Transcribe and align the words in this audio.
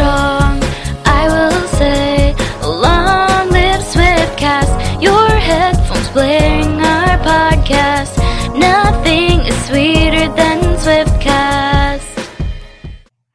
Strong. 0.00 0.58
I 1.04 1.28
will 1.28 1.68
say, 1.76 2.34
long 2.62 3.50
live 3.50 3.82
Swiftcast. 3.82 5.02
Your 5.02 5.28
headphones 5.28 6.08
blaring 6.10 6.80
our 6.80 7.18
podcast. 7.18 8.16
Nothing 8.58 9.40
is 9.40 9.66
sweeter 9.66 10.34
than 10.34 10.58
Swiftcast. 10.78 12.30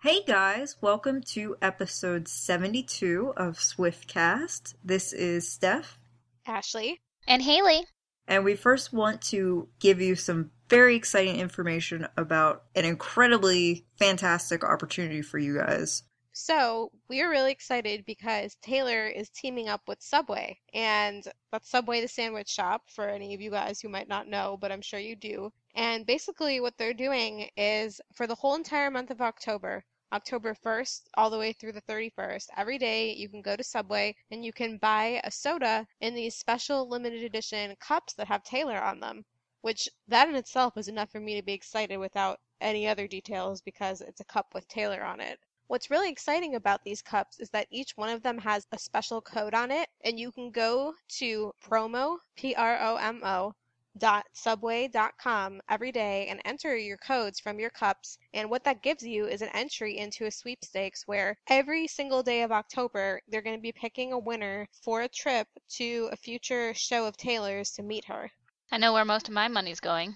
Hey 0.01 0.23
guys, 0.25 0.77
welcome 0.81 1.21
to 1.33 1.55
episode 1.61 2.27
72 2.27 3.33
of 3.37 3.57
Swiftcast. 3.59 4.73
This 4.83 5.13
is 5.13 5.47
Steph, 5.47 5.99
Ashley. 6.47 6.99
And 7.27 7.43
Haley. 7.43 7.85
and 8.27 8.43
we 8.43 8.55
first 8.55 8.91
want 8.91 9.21
to 9.33 9.67
give 9.79 10.01
you 10.01 10.15
some 10.15 10.49
very 10.67 10.95
exciting 10.95 11.39
information 11.39 12.07
about 12.17 12.63
an 12.73 12.85
incredibly 12.85 13.85
fantastic 13.99 14.63
opportunity 14.63 15.21
for 15.21 15.37
you 15.37 15.59
guys. 15.59 16.01
So, 16.37 16.91
we're 17.07 17.29
really 17.29 17.53
excited 17.53 18.03
because 18.03 18.55
Taylor 18.55 19.07
is 19.07 19.29
teaming 19.29 19.69
up 19.69 19.87
with 19.87 20.01
Subway, 20.01 20.59
and 20.73 21.25
that's 21.49 21.69
Subway 21.69 22.01
the 22.01 22.09
sandwich 22.09 22.49
shop 22.49 22.89
for 22.89 23.07
any 23.07 23.33
of 23.33 23.39
you 23.39 23.49
guys 23.49 23.79
who 23.79 23.87
might 23.87 24.09
not 24.09 24.27
know, 24.27 24.57
but 24.57 24.69
I'm 24.69 24.81
sure 24.81 24.99
you 24.99 25.15
do. 25.15 25.53
And 25.75 26.05
basically, 26.05 26.59
what 26.59 26.77
they're 26.77 26.93
doing 26.93 27.49
is 27.55 28.01
for 28.13 28.27
the 28.27 28.35
whole 28.35 28.55
entire 28.55 28.91
month 28.91 29.11
of 29.11 29.21
October, 29.21 29.85
October 30.11 30.53
1st 30.53 31.07
all 31.13 31.29
the 31.29 31.37
way 31.37 31.53
through 31.53 31.71
the 31.71 31.81
31st, 31.83 32.49
every 32.57 32.77
day 32.77 33.13
you 33.13 33.29
can 33.29 33.41
go 33.41 33.55
to 33.55 33.63
Subway 33.63 34.13
and 34.29 34.43
you 34.43 34.51
can 34.51 34.77
buy 34.77 35.21
a 35.23 35.31
soda 35.31 35.87
in 36.01 36.13
these 36.15 36.35
special 36.35 36.85
limited 36.85 37.23
edition 37.23 37.73
cups 37.79 38.13
that 38.15 38.27
have 38.27 38.43
Taylor 38.43 38.81
on 38.81 38.99
them, 38.99 39.23
which 39.61 39.87
that 40.09 40.27
in 40.27 40.35
itself 40.35 40.75
is 40.75 40.89
enough 40.89 41.11
for 41.11 41.21
me 41.21 41.35
to 41.35 41.41
be 41.41 41.53
excited 41.53 41.95
without 41.95 42.41
any 42.59 42.85
other 42.85 43.07
details 43.07 43.61
because 43.61 44.01
it's 44.01 44.19
a 44.19 44.25
cup 44.25 44.53
with 44.53 44.67
Taylor 44.67 45.01
on 45.01 45.21
it. 45.21 45.39
What's 45.67 45.89
really 45.89 46.09
exciting 46.09 46.55
about 46.55 46.83
these 46.83 47.01
cups 47.01 47.39
is 47.39 47.49
that 47.49 47.67
each 47.71 47.97
one 47.97 48.09
of 48.09 48.21
them 48.21 48.37
has 48.37 48.67
a 48.71 48.77
special 48.77 49.19
code 49.21 49.53
on 49.53 49.71
it, 49.71 49.89
and 50.03 50.19
you 50.19 50.31
can 50.31 50.51
go 50.51 50.93
to 51.17 51.53
promo, 51.63 52.17
P 52.35 52.53
R 52.53 52.77
O 52.81 52.97
M 52.97 53.21
O, 53.23 53.53
dot 53.97 54.25
subway 54.33 54.87
dot 54.87 55.13
com 55.17 55.61
every 55.69 55.91
day 55.91 56.27
and 56.27 56.41
enter 56.45 56.75
your 56.75 56.97
codes 56.97 57.39
from 57.39 57.59
your 57.59 57.69
cups 57.69 58.17
and 58.33 58.49
what 58.49 58.63
that 58.63 58.83
gives 58.83 59.03
you 59.03 59.25
is 59.25 59.41
an 59.41 59.49
entry 59.53 59.97
into 59.97 60.25
a 60.25 60.31
sweepstakes 60.31 61.07
where 61.07 61.37
every 61.47 61.87
single 61.87 62.21
day 62.21 62.41
of 62.41 62.51
October 62.51 63.21
they're 63.29 63.41
going 63.41 63.55
to 63.55 63.61
be 63.61 63.71
picking 63.71 64.11
a 64.11 64.19
winner 64.19 64.67
for 64.83 65.01
a 65.01 65.07
trip 65.07 65.47
to 65.69 66.09
a 66.11 66.17
future 66.17 66.73
show 66.73 67.05
of 67.05 67.15
Taylor's 67.15 67.71
to 67.71 67.83
meet 67.83 68.05
her. 68.05 68.29
I 68.71 68.77
know 68.77 68.93
where 68.93 69.05
most 69.05 69.29
of 69.29 69.33
my 69.33 69.47
money's 69.47 69.79
going. 69.79 70.15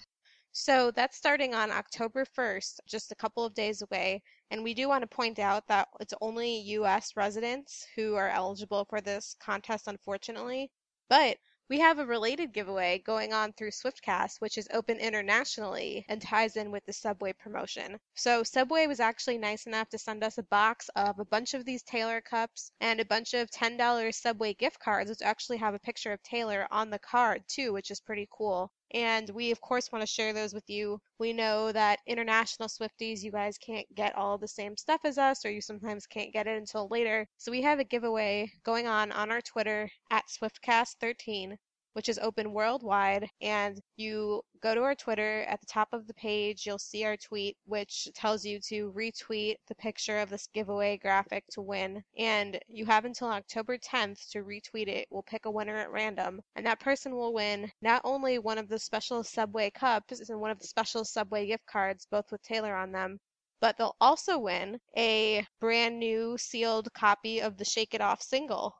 So 0.61 0.91
that's 0.91 1.15
starting 1.15 1.55
on 1.55 1.71
October 1.71 2.25
1st, 2.25 2.81
just 2.85 3.13
a 3.13 3.15
couple 3.15 3.45
of 3.45 3.53
days 3.53 3.81
away. 3.81 4.21
And 4.51 4.61
we 4.61 4.73
do 4.73 4.89
want 4.89 5.03
to 5.03 5.07
point 5.07 5.39
out 5.39 5.65
that 5.67 5.87
it's 6.01 6.13
only 6.19 6.59
US 6.75 7.15
residents 7.15 7.87
who 7.95 8.15
are 8.15 8.27
eligible 8.27 8.83
for 8.83 8.99
this 8.99 9.37
contest, 9.39 9.87
unfortunately. 9.87 10.69
But 11.07 11.37
we 11.69 11.79
have 11.79 11.97
a 11.97 12.05
related 12.05 12.51
giveaway 12.51 12.99
going 13.05 13.31
on 13.31 13.53
through 13.53 13.71
Swiftcast, 13.71 14.41
which 14.41 14.57
is 14.57 14.67
open 14.73 14.97
internationally 14.97 16.05
and 16.09 16.21
ties 16.21 16.57
in 16.57 16.71
with 16.71 16.85
the 16.85 16.91
Subway 16.91 17.31
promotion. 17.31 17.97
So, 18.15 18.43
Subway 18.43 18.85
was 18.85 18.99
actually 18.99 19.37
nice 19.37 19.65
enough 19.65 19.87
to 19.91 19.97
send 19.97 20.25
us 20.25 20.37
a 20.39 20.43
box 20.43 20.89
of 20.97 21.19
a 21.19 21.25
bunch 21.25 21.53
of 21.53 21.63
these 21.63 21.83
Taylor 21.83 22.19
cups 22.19 22.73
and 22.81 22.99
a 22.99 23.05
bunch 23.05 23.33
of 23.33 23.49
$10 23.49 24.13
Subway 24.13 24.55
gift 24.55 24.81
cards, 24.81 25.09
which 25.09 25.21
actually 25.21 25.59
have 25.59 25.73
a 25.73 25.79
picture 25.79 26.11
of 26.11 26.21
Taylor 26.21 26.67
on 26.69 26.89
the 26.89 26.99
card, 26.99 27.45
too, 27.47 27.71
which 27.71 27.91
is 27.91 28.01
pretty 28.01 28.27
cool. 28.29 28.73
And 28.91 29.29
we, 29.29 29.51
of 29.51 29.61
course, 29.61 29.91
want 29.91 30.01
to 30.01 30.07
share 30.07 30.33
those 30.33 30.53
with 30.53 30.69
you. 30.69 30.99
We 31.19 31.33
know 31.33 31.71
that 31.71 31.99
international 32.07 32.69
Swifties, 32.69 33.23
you 33.23 33.31
guys 33.31 33.57
can't 33.57 33.85
get 33.95 34.15
all 34.15 34.37
the 34.37 34.47
same 34.47 34.75
stuff 34.77 35.01
as 35.03 35.17
us, 35.17 35.45
or 35.45 35.51
you 35.51 35.61
sometimes 35.61 36.07
can't 36.07 36.33
get 36.33 36.47
it 36.47 36.57
until 36.57 36.87
later. 36.89 37.27
So 37.37 37.51
we 37.51 37.61
have 37.61 37.79
a 37.79 37.83
giveaway 37.83 38.51
going 38.63 38.87
on 38.87 39.11
on 39.11 39.31
our 39.31 39.41
Twitter 39.41 39.89
at 40.09 40.25
SwiftCast13 40.27 41.57
which 41.99 42.07
is 42.07 42.17
open 42.19 42.53
worldwide. 42.53 43.29
And 43.41 43.77
you 43.97 44.41
go 44.63 44.73
to 44.73 44.83
our 44.83 44.95
Twitter 44.95 45.41
at 45.49 45.59
the 45.59 45.65
top 45.65 45.89
of 45.91 46.07
the 46.07 46.13
page, 46.13 46.65
you'll 46.65 46.79
see 46.79 47.03
our 47.03 47.17
tweet, 47.17 47.57
which 47.65 48.07
tells 48.15 48.45
you 48.45 48.61
to 48.69 48.93
retweet 48.95 49.57
the 49.67 49.75
picture 49.75 50.17
of 50.19 50.29
this 50.29 50.47
giveaway 50.53 50.97
graphic 50.97 51.43
to 51.51 51.61
win. 51.61 52.01
And 52.17 52.57
you 52.69 52.85
have 52.85 53.03
until 53.03 53.27
October 53.27 53.77
10th 53.77 54.29
to 54.29 54.45
retweet 54.45 54.87
it. 54.87 55.09
We'll 55.11 55.23
pick 55.23 55.43
a 55.43 55.51
winner 55.51 55.75
at 55.75 55.91
random, 55.91 56.39
and 56.55 56.65
that 56.65 56.79
person 56.79 57.17
will 57.17 57.33
win 57.33 57.69
not 57.81 57.99
only 58.05 58.39
one 58.39 58.57
of 58.57 58.69
the 58.69 58.79
special 58.79 59.21
Subway 59.21 59.69
cups 59.69 60.21
and 60.29 60.39
one 60.39 60.51
of 60.51 60.59
the 60.59 60.67
special 60.67 61.03
Subway 61.03 61.47
gift 61.47 61.65
cards, 61.65 62.07
both 62.09 62.31
with 62.31 62.41
Taylor 62.43 62.73
on 62.73 62.93
them. 62.93 63.19
But 63.59 63.75
they'll 63.77 63.97
also 63.99 64.37
win 64.39 64.79
a 64.95 65.45
brand 65.59 65.99
new 65.99 66.37
sealed 66.37 66.93
copy 66.93 67.41
of 67.41 67.57
the 67.57 67.65
Shake 67.65 67.93
It 67.93 67.99
Off 67.99 68.21
single. 68.21 68.73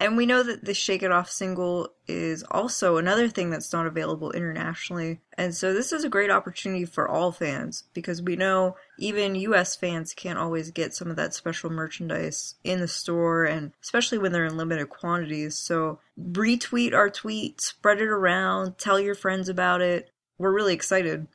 And 0.00 0.16
we 0.16 0.24
know 0.24 0.42
that 0.42 0.64
the 0.64 0.72
Shake 0.72 1.02
It 1.02 1.12
Off 1.12 1.30
single 1.30 1.90
is 2.08 2.42
also 2.50 2.96
another 2.96 3.28
thing 3.28 3.50
that's 3.50 3.70
not 3.70 3.86
available 3.86 4.32
internationally. 4.32 5.20
And 5.36 5.54
so 5.54 5.74
this 5.74 5.92
is 5.92 6.04
a 6.04 6.08
great 6.08 6.30
opportunity 6.30 6.86
for 6.86 7.06
all 7.06 7.32
fans 7.32 7.84
because 7.92 8.22
we 8.22 8.34
know 8.34 8.76
even 8.98 9.34
US 9.34 9.76
fans 9.76 10.14
can't 10.14 10.38
always 10.38 10.70
get 10.70 10.94
some 10.94 11.10
of 11.10 11.16
that 11.16 11.34
special 11.34 11.68
merchandise 11.68 12.54
in 12.64 12.80
the 12.80 12.88
store 12.88 13.44
and 13.44 13.72
especially 13.82 14.16
when 14.16 14.32
they're 14.32 14.46
in 14.46 14.56
limited 14.56 14.88
quantities. 14.88 15.58
So 15.58 16.00
retweet 16.18 16.94
our 16.94 17.10
tweet, 17.10 17.60
spread 17.60 18.00
it 18.00 18.08
around, 18.08 18.78
tell 18.78 18.98
your 18.98 19.14
friends 19.14 19.50
about 19.50 19.82
it. 19.82 20.10
We're 20.38 20.54
really 20.54 20.72
excited. 20.72 21.26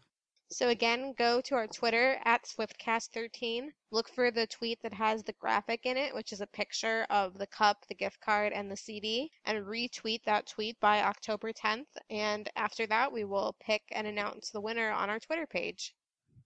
So 0.51 0.69
again, 0.69 1.13
go 1.17 1.41
to 1.41 1.55
our 1.55 1.67
Twitter 1.67 2.19
at 2.23 2.45
SwiftCast13. 2.45 3.69
Look 3.91 4.09
for 4.09 4.29
the 4.29 4.45
tweet 4.45 4.79
that 4.83 4.93
has 4.93 5.23
the 5.23 5.33
graphic 5.33 5.85
in 5.85 5.97
it, 5.97 6.13
which 6.13 6.31
is 6.31 6.39
a 6.39 6.47
picture 6.47 7.05
of 7.09 7.37
the 7.37 7.47
cup, 7.47 7.85
the 7.87 7.95
gift 7.95 8.21
card, 8.21 8.53
and 8.53 8.69
the 8.69 8.77
CD, 8.77 9.31
and 9.45 9.65
retweet 9.65 10.23
that 10.25 10.47
tweet 10.47 10.79
by 10.79 11.01
October 11.01 11.51
10th. 11.51 11.87
And 12.09 12.47
after 12.55 12.85
that, 12.87 13.11
we 13.11 13.23
will 13.23 13.55
pick 13.59 13.83
and 13.91 14.05
announce 14.05 14.51
the 14.51 14.61
winner 14.61 14.91
on 14.91 15.09
our 15.09 15.19
Twitter 15.19 15.47
page. 15.47 15.95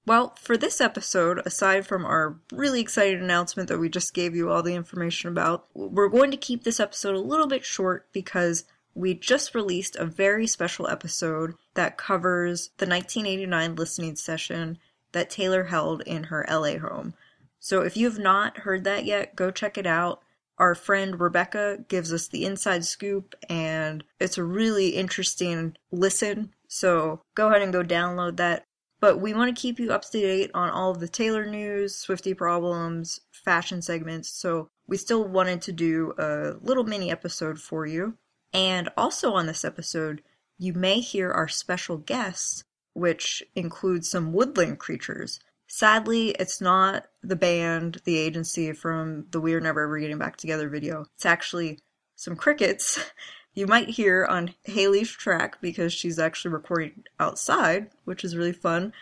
Well, 0.05 0.33
for 0.39 0.57
this 0.57 0.81
episode, 0.81 1.41
aside 1.45 1.85
from 1.85 2.05
our 2.05 2.39
really 2.51 2.81
exciting 2.81 3.19
announcement 3.19 3.69
that 3.69 3.79
we 3.79 3.89
just 3.89 4.13
gave 4.13 4.35
you 4.35 4.49
all 4.49 4.63
the 4.63 4.73
information 4.73 5.29
about, 5.29 5.67
we're 5.73 6.09
going 6.09 6.31
to 6.31 6.37
keep 6.37 6.63
this 6.63 6.79
episode 6.79 7.16
a 7.16 7.19
little 7.19 7.47
bit 7.47 7.66
short 7.66 8.07
because 8.11 8.63
we 8.94 9.13
just 9.13 9.55
released 9.55 9.95
a 9.95 10.05
very 10.05 10.47
special 10.47 10.88
episode 10.88 11.55
that 11.73 11.97
covers 11.97 12.72
the 12.77 12.85
1989 12.85 13.75
listening 13.75 14.16
session 14.16 14.77
that 15.11 15.29
Taylor 15.29 15.66
held 15.66 16.01
in 16.01 16.25
her 16.25 16.45
LA 16.50 16.77
home. 16.77 17.13
So 17.59 17.81
if 17.81 17.97
you 17.97 18.09
have 18.09 18.19
not 18.19 18.59
heard 18.59 18.83
that 18.85 19.05
yet, 19.05 19.35
go 19.35 19.51
check 19.51 19.78
it 19.78 19.85
out. 19.85 20.22
Our 20.57 20.75
friend 20.75 21.19
Rebecca 21.19 21.79
gives 21.88 22.11
us 22.11 22.28
the 22.28 22.45
inside 22.45 22.83
scoop, 22.85 23.35
and 23.49 24.03
it's 24.19 24.38
a 24.38 24.44
really 24.44 24.89
interesting 24.89 25.78
listen. 25.91 26.53
So 26.67 27.22
go 27.35 27.47
ahead 27.47 27.61
and 27.61 27.73
go 27.73 27.84
download 27.84 28.37
that. 28.37 28.64
But 29.02 29.22
we 29.22 29.34
want 29.34 29.55
to 29.55 29.61
keep 29.61 29.79
you 29.79 29.93
up 29.93 30.03
to 30.03 30.19
date 30.19 30.52
on 30.53 30.69
all 30.69 30.91
of 30.91 30.99
the 30.99 31.08
Taylor 31.08 31.46
news, 31.46 31.96
Swifty 31.96 32.34
problems, 32.34 33.22
fashion 33.31 33.81
segments. 33.81 34.29
So 34.29 34.67
we 34.87 34.97
still 34.97 35.23
wanted 35.25 35.61
to 35.64 35.72
do 35.72 36.14
a 36.17 36.55
little 36.61 36.84
mini 36.84 37.09
episode 37.09 37.59
for 37.59 37.85
you. 37.85 38.17
And 38.53 38.90
also 38.97 39.34
on 39.34 39.46
this 39.46 39.63
episode, 39.63 40.22
you 40.57 40.73
may 40.73 40.99
hear 40.99 41.31
our 41.31 41.47
special 41.47 41.97
guests, 41.97 42.63
which 42.93 43.43
includes 43.55 44.09
some 44.09 44.34
woodland 44.34 44.79
creatures. 44.79 45.40
Sadly, 45.67 46.29
it's 46.31 46.59
not 46.59 47.05
the 47.22 47.35
band, 47.35 48.01
the 48.03 48.17
agency 48.17 48.73
from 48.73 49.28
the 49.29 49.40
We're 49.40 49.59
Never 49.59 49.81
Ever 49.84 49.99
Getting 49.99 50.17
Back 50.17 50.37
Together 50.37 50.67
video. 50.67 51.05
It's 51.16 51.25
actually 51.25 51.79
some 52.16 52.35
crickets 52.35 52.99
you 53.53 53.67
might 53.67 53.90
hear 53.90 54.25
on 54.25 54.53
Haley's 54.63 55.11
track 55.11 55.59
because 55.61 55.93
she's 55.93 56.19
actually 56.19 56.52
recording 56.52 57.03
outside, 57.19 57.90
which 58.05 58.23
is 58.23 58.37
really 58.37 58.53
fun. 58.53 58.93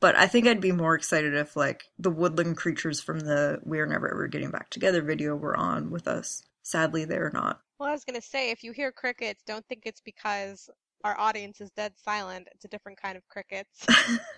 But 0.00 0.16
I 0.16 0.26
think 0.26 0.46
I'd 0.46 0.60
be 0.60 0.72
more 0.72 0.94
excited 0.94 1.34
if, 1.34 1.56
like, 1.56 1.88
the 1.98 2.10
woodland 2.10 2.56
creatures 2.56 3.00
from 3.00 3.20
the 3.20 3.60
We're 3.62 3.86
Never 3.86 4.10
Ever 4.10 4.26
Getting 4.26 4.50
Back 4.50 4.70
Together 4.70 5.00
video 5.00 5.36
were 5.36 5.56
on 5.56 5.90
with 5.90 6.08
us. 6.08 6.42
Sadly, 6.62 7.04
they're 7.04 7.30
not. 7.32 7.60
Well, 7.82 7.90
I 7.90 7.94
was 7.94 8.04
going 8.04 8.20
to 8.20 8.24
say, 8.24 8.52
if 8.52 8.62
you 8.62 8.70
hear 8.70 8.92
crickets, 8.92 9.42
don't 9.44 9.66
think 9.66 9.82
it's 9.86 10.00
because 10.00 10.70
our 11.02 11.18
audience 11.18 11.60
is 11.60 11.68
dead 11.72 11.94
silent. 11.96 12.46
It's 12.52 12.64
a 12.64 12.68
different 12.68 13.02
kind 13.02 13.16
of 13.16 13.26
crickets. 13.26 13.84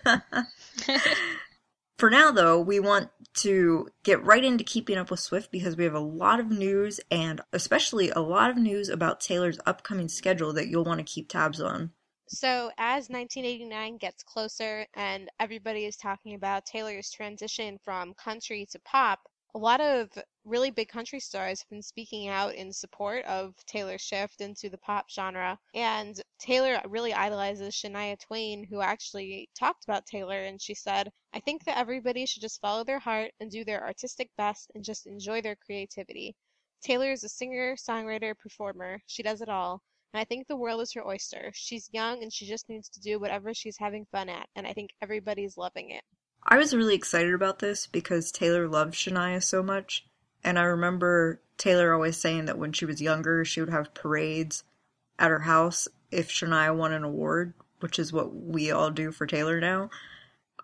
For 1.99 2.09
now, 2.09 2.31
though, 2.31 2.59
we 2.59 2.79
want 2.79 3.11
to 3.35 3.87
get 4.01 4.25
right 4.25 4.43
into 4.43 4.63
keeping 4.63 4.97
up 4.97 5.11
with 5.11 5.19
Swift 5.19 5.51
because 5.51 5.77
we 5.77 5.83
have 5.83 5.93
a 5.93 5.99
lot 5.99 6.39
of 6.39 6.49
news 6.49 6.99
and 7.11 7.39
especially 7.53 8.09
a 8.09 8.19
lot 8.19 8.49
of 8.49 8.57
news 8.57 8.89
about 8.89 9.19
Taylor's 9.19 9.59
upcoming 9.67 10.09
schedule 10.09 10.51
that 10.53 10.67
you'll 10.67 10.83
want 10.83 10.97
to 10.97 11.03
keep 11.03 11.29
tabs 11.29 11.61
on. 11.61 11.91
So, 12.27 12.71
as 12.79 13.09
1989 13.09 13.97
gets 13.97 14.23
closer 14.23 14.87
and 14.95 15.29
everybody 15.39 15.85
is 15.85 15.97
talking 15.97 16.33
about 16.33 16.65
Taylor's 16.65 17.11
transition 17.11 17.77
from 17.83 18.15
country 18.15 18.65
to 18.71 18.79
pop, 18.79 19.19
a 19.55 19.57
lot 19.57 19.79
of 19.79 20.09
really 20.43 20.69
big 20.69 20.89
country 20.89 21.19
stars 21.21 21.61
have 21.61 21.69
been 21.69 21.81
speaking 21.81 22.27
out 22.27 22.53
in 22.55 22.73
support 22.73 23.23
of 23.23 23.55
Taylor's 23.65 24.01
shift 24.01 24.41
into 24.41 24.69
the 24.69 24.77
pop 24.77 25.09
genre. 25.09 25.57
And 25.73 26.21
Taylor 26.39 26.81
really 26.89 27.13
idolizes 27.13 27.73
Shania 27.73 28.19
Twain, 28.19 28.65
who 28.65 28.81
actually 28.81 29.47
talked 29.57 29.85
about 29.85 30.05
Taylor, 30.05 30.41
and 30.41 30.61
she 30.61 30.75
said, 30.75 31.09
I 31.33 31.39
think 31.39 31.63
that 31.63 31.77
everybody 31.77 32.25
should 32.25 32.41
just 32.41 32.59
follow 32.59 32.83
their 32.83 32.99
heart 32.99 33.31
and 33.39 33.49
do 33.49 33.63
their 33.63 33.81
artistic 33.81 34.29
best 34.37 34.71
and 34.75 34.83
just 34.83 35.07
enjoy 35.07 35.41
their 35.41 35.55
creativity. 35.55 36.35
Taylor 36.83 37.13
is 37.13 37.23
a 37.23 37.29
singer, 37.29 37.77
songwriter, 37.77 38.37
performer. 38.37 38.99
She 39.07 39.23
does 39.23 39.39
it 39.39 39.47
all. 39.47 39.81
And 40.13 40.19
I 40.19 40.25
think 40.25 40.47
the 40.47 40.57
world 40.57 40.81
is 40.81 40.91
her 40.93 41.07
oyster. 41.07 41.51
She's 41.53 41.89
young 41.93 42.23
and 42.23 42.31
she 42.31 42.45
just 42.45 42.67
needs 42.67 42.89
to 42.89 42.99
do 42.99 43.19
whatever 43.19 43.53
she's 43.53 43.77
having 43.77 44.05
fun 44.11 44.27
at, 44.27 44.49
and 44.57 44.67
I 44.67 44.73
think 44.73 44.89
everybody's 45.01 45.55
loving 45.55 45.91
it. 45.91 46.03
I 46.45 46.57
was 46.57 46.75
really 46.75 46.95
excited 46.95 47.33
about 47.33 47.59
this 47.59 47.87
because 47.87 48.31
Taylor 48.31 48.67
loved 48.67 48.93
Shania 48.93 49.41
so 49.41 49.63
much. 49.63 50.05
And 50.43 50.59
I 50.59 50.63
remember 50.63 51.41
Taylor 51.57 51.93
always 51.93 52.17
saying 52.17 52.45
that 52.45 52.59
when 52.59 52.71
she 52.71 52.85
was 52.85 53.01
younger, 53.01 53.43
she 53.43 53.61
would 53.61 53.71
have 53.71 53.95
parades 53.95 54.63
at 55.17 55.31
her 55.31 55.39
house 55.39 55.87
if 56.11 56.29
Shania 56.29 56.75
won 56.75 56.93
an 56.93 57.03
award, 57.03 57.53
which 57.79 57.97
is 57.97 58.13
what 58.13 58.35
we 58.35 58.69
all 58.69 58.91
do 58.91 59.11
for 59.11 59.25
Taylor 59.25 59.59
now. 59.59 59.89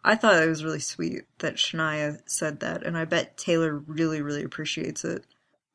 I 0.03 0.15
thought 0.15 0.41
it 0.41 0.49
was 0.49 0.63
really 0.63 0.79
sweet 0.79 1.23
that 1.39 1.55
Shania 1.55 2.21
said 2.25 2.59
that, 2.59 2.83
and 2.83 2.97
I 2.97 3.05
bet 3.05 3.37
Taylor 3.37 3.75
really, 3.75 4.21
really 4.21 4.43
appreciates 4.43 5.03
it. 5.03 5.25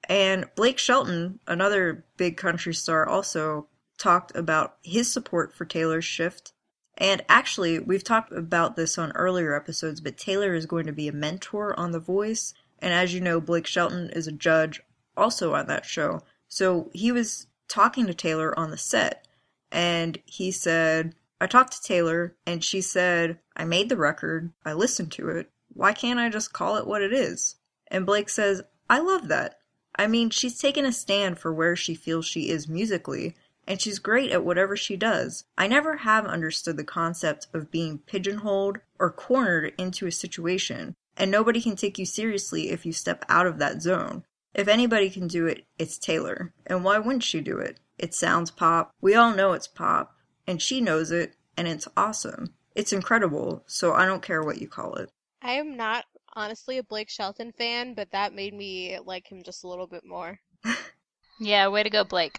And 0.09 0.47
Blake 0.55 0.79
Shelton, 0.79 1.41
another 1.47 2.05
big 2.17 2.37
country 2.37 2.75
star, 2.75 3.09
also 3.09 3.69
talked 3.99 4.37
about 4.37 4.77
his 4.83 5.13
support 5.13 5.55
for 5.55 5.65
Taylor's 5.65 6.05
shift 6.05 6.53
and 6.97 7.23
actually, 7.29 7.79
we've 7.79 8.05
talked 8.05 8.33
about 8.33 8.77
this 8.77 8.97
on 8.97 9.13
earlier 9.13 9.55
episodes, 9.55 10.01
but 10.01 10.17
Taylor 10.17 10.55
is 10.55 10.67
going 10.67 10.87
to 10.87 10.93
be 10.93 11.09
a 11.09 11.13
mentor 11.13 11.79
on 11.79 11.93
The 11.93 12.01
Voice. 12.01 12.55
And 12.79 12.93
as 12.93 13.15
you 13.15 13.21
know, 13.21 13.41
Blake 13.41 13.67
Shelton 13.67 14.11
is 14.11 14.27
a 14.27 14.33
judge 14.33 14.81
also 15.17 15.55
on 15.55 15.67
that 15.67 15.85
show. 15.85 16.21
So 16.49 16.91
he 16.93 17.13
was 17.13 17.47
talking 17.69 18.07
to 18.07 18.15
Taylor 18.15 18.59
on 18.59 18.71
the 18.71 18.79
set, 18.79 19.27
and 19.71 20.19
he 20.25 20.51
said, 20.51 21.15
I 21.41 21.47
talked 21.47 21.73
to 21.73 21.83
Taylor, 21.83 22.35
and 22.47 22.65
she 22.65 22.81
said, 22.81 23.39
I 23.57 23.65
made 23.65 23.89
the 23.89 23.97
record, 23.97 24.53
I 24.65 24.73
listened 24.73 25.13
to 25.13 25.29
it. 25.31 25.51
Why 25.73 25.93
can't 25.93 26.19
I 26.19 26.31
just 26.31 26.53
call 26.53 26.77
it 26.77 26.87
what 26.87 27.03
it 27.03 27.13
is? 27.13 27.57
And 27.89 28.07
Blake 28.07 28.31
says, 28.31 28.63
I 28.89 29.01
love 29.01 29.29
that. 29.29 29.59
I 29.99 30.07
mean, 30.07 30.31
she's 30.31 30.59
taken 30.59 30.85
a 30.85 30.93
stand 30.93 31.39
for 31.39 31.53
where 31.53 31.77
she 31.77 31.95
feels 31.95 32.27
she 32.27 32.49
is 32.49 32.69
musically, 32.69 33.35
and 33.67 33.81
she's 33.81 33.99
great 33.99 34.31
at 34.31 34.45
whatever 34.45 34.77
she 34.77 34.97
does. 34.97 35.45
I 35.59 35.67
never 35.67 35.99
have 35.99 36.27
understood 36.27 36.77
the 36.77 36.85
concept 36.85 37.49
of 37.53 37.71
being 37.71 37.99
pigeonholed 37.99 38.79
or 38.99 39.11
cornered 39.11 39.73
into 39.79 40.07
a 40.07 40.13
situation, 40.13 40.95
and 41.17 41.31
nobody 41.31 41.61
can 41.61 41.77
take 41.77 41.99
you 41.99 42.07
seriously 42.07 42.71
if 42.71 42.87
you 42.87 42.93
step 42.93 43.25
out 43.29 43.47
of 43.47 43.59
that 43.59 43.83
zone. 43.83 44.25
If 44.55 44.69
anybody 44.69 45.11
can 45.11 45.27
do 45.27 45.47
it, 45.47 45.67
it's 45.79 45.99
Taylor. 45.99 46.53
And 46.67 46.85
why 46.85 46.99
wouldn't 46.99 47.25
she 47.25 47.41
do 47.41 47.59
it? 47.59 47.79
It 47.99 48.15
sounds 48.15 48.51
pop. 48.51 48.93
We 49.01 49.15
all 49.15 49.35
know 49.35 49.53
it's 49.53 49.67
pop, 49.67 50.15
and 50.47 50.63
she 50.63 50.81
knows 50.81 51.11
it, 51.11 51.35
and 51.57 51.67
it's 51.67 51.89
awesome. 51.97 52.55
It's 52.75 52.93
incredible, 52.93 53.65
so 53.67 53.93
I 53.93 54.07
don't 54.07 54.23
care 54.23 54.43
what 54.43 54.61
you 54.61 54.69
call 54.69 54.95
it. 54.97 55.11
I 55.43 55.53
am 55.53 55.77
not 55.77 56.05
honestly 56.35 56.79
a 56.79 56.83
Blake 56.83 57.09
Shelton 57.09 57.53
fan, 57.53 57.95
but 57.95 58.13
that 58.13 58.35
made 58.35 58.55
me 58.55 58.99
like 59.05 59.31
him 59.31 59.43
just 59.43 59.65
a 59.65 59.69
little 59.69 59.87
bit 59.87 60.05
more. 60.05 60.39
yeah, 61.41 61.69
way 61.69 61.83
to 61.83 61.91
go, 61.91 62.05
Blake. 62.05 62.39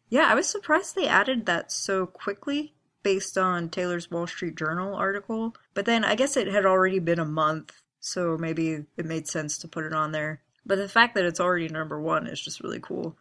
Yeah, 0.09 0.27
I 0.31 0.35
was 0.35 0.49
surprised 0.49 0.95
they 0.95 1.07
added 1.07 1.45
that 1.47 1.71
so 1.71 2.07
quickly 2.07 2.75
based 3.03 3.37
on 3.37 3.69
Taylor's 3.69 4.11
Wall 4.11 4.27
Street 4.27 4.57
Journal 4.57 4.95
article, 4.95 5.55
but 5.75 5.85
then 5.85 6.05
I 6.05 6.15
guess 6.15 6.37
it 6.37 6.49
had 6.49 6.65
already 6.65 6.99
been 6.99 7.19
a 7.19 7.25
month, 7.25 7.75
so 8.01 8.39
maybe 8.39 8.87
it 8.97 9.05
made 9.05 9.29
sense 9.29 9.59
to 9.59 9.69
put 9.69 9.85
it 9.85 9.93
on 9.93 10.13
there. 10.13 10.41
But 10.65 10.79
the 10.79 10.89
fact 10.89 11.15
that 11.15 11.27
it's 11.27 11.39
already 11.39 11.69
number 11.69 12.01
one 12.01 12.27
is 12.27 12.41
just 12.41 12.63
really 12.63 12.81
cool. 12.81 13.17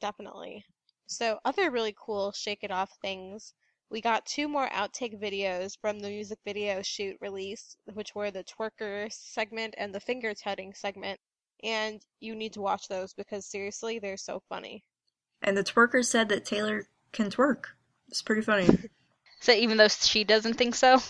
Definitely. 0.00 0.64
So, 1.06 1.38
other 1.44 1.70
really 1.70 1.94
cool 1.96 2.32
Shake 2.32 2.62
It 2.62 2.70
Off 2.70 2.90
things 3.00 3.54
we 3.90 4.00
got 4.00 4.24
two 4.24 4.46
more 4.46 4.68
outtake 4.68 5.20
videos 5.20 5.76
from 5.80 5.98
the 5.98 6.08
music 6.08 6.38
video 6.44 6.80
shoot 6.80 7.16
release, 7.20 7.76
which 7.92 8.14
were 8.14 8.30
the 8.30 8.44
twerker 8.44 9.12
segment 9.12 9.74
and 9.76 9.92
the 9.92 9.98
finger 9.98 10.32
tutting 10.32 10.74
segment. 10.74 11.18
And 11.62 12.00
you 12.20 12.34
need 12.34 12.54
to 12.54 12.60
watch 12.60 12.88
those 12.88 13.12
because 13.12 13.46
seriously, 13.46 13.98
they're 13.98 14.16
so 14.16 14.42
funny. 14.48 14.84
And 15.42 15.56
the 15.56 15.64
twerker 15.64 16.04
said 16.04 16.28
that 16.28 16.44
Taylor 16.44 16.86
can 17.12 17.30
twerk. 17.30 17.64
It's 18.08 18.22
pretty 18.22 18.42
funny. 18.42 18.68
so 19.40 19.52
even 19.52 19.76
though 19.76 19.88
she 19.88 20.24
doesn't 20.24 20.54
think 20.54 20.74
so? 20.74 21.00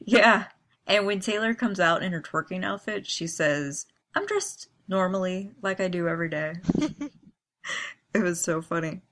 Yeah. 0.00 0.46
And 0.86 1.06
when 1.06 1.20
Taylor 1.20 1.54
comes 1.54 1.78
out 1.78 2.02
in 2.02 2.12
her 2.12 2.22
twerking 2.22 2.64
outfit, 2.64 3.06
she 3.06 3.26
says, 3.26 3.86
I'm 4.14 4.26
dressed 4.26 4.68
normally, 4.88 5.52
like 5.62 5.80
I 5.80 5.88
do 5.88 6.08
every 6.08 6.28
day. 6.28 6.54
it 8.14 8.22
was 8.22 8.40
so 8.40 8.60
funny. 8.60 9.02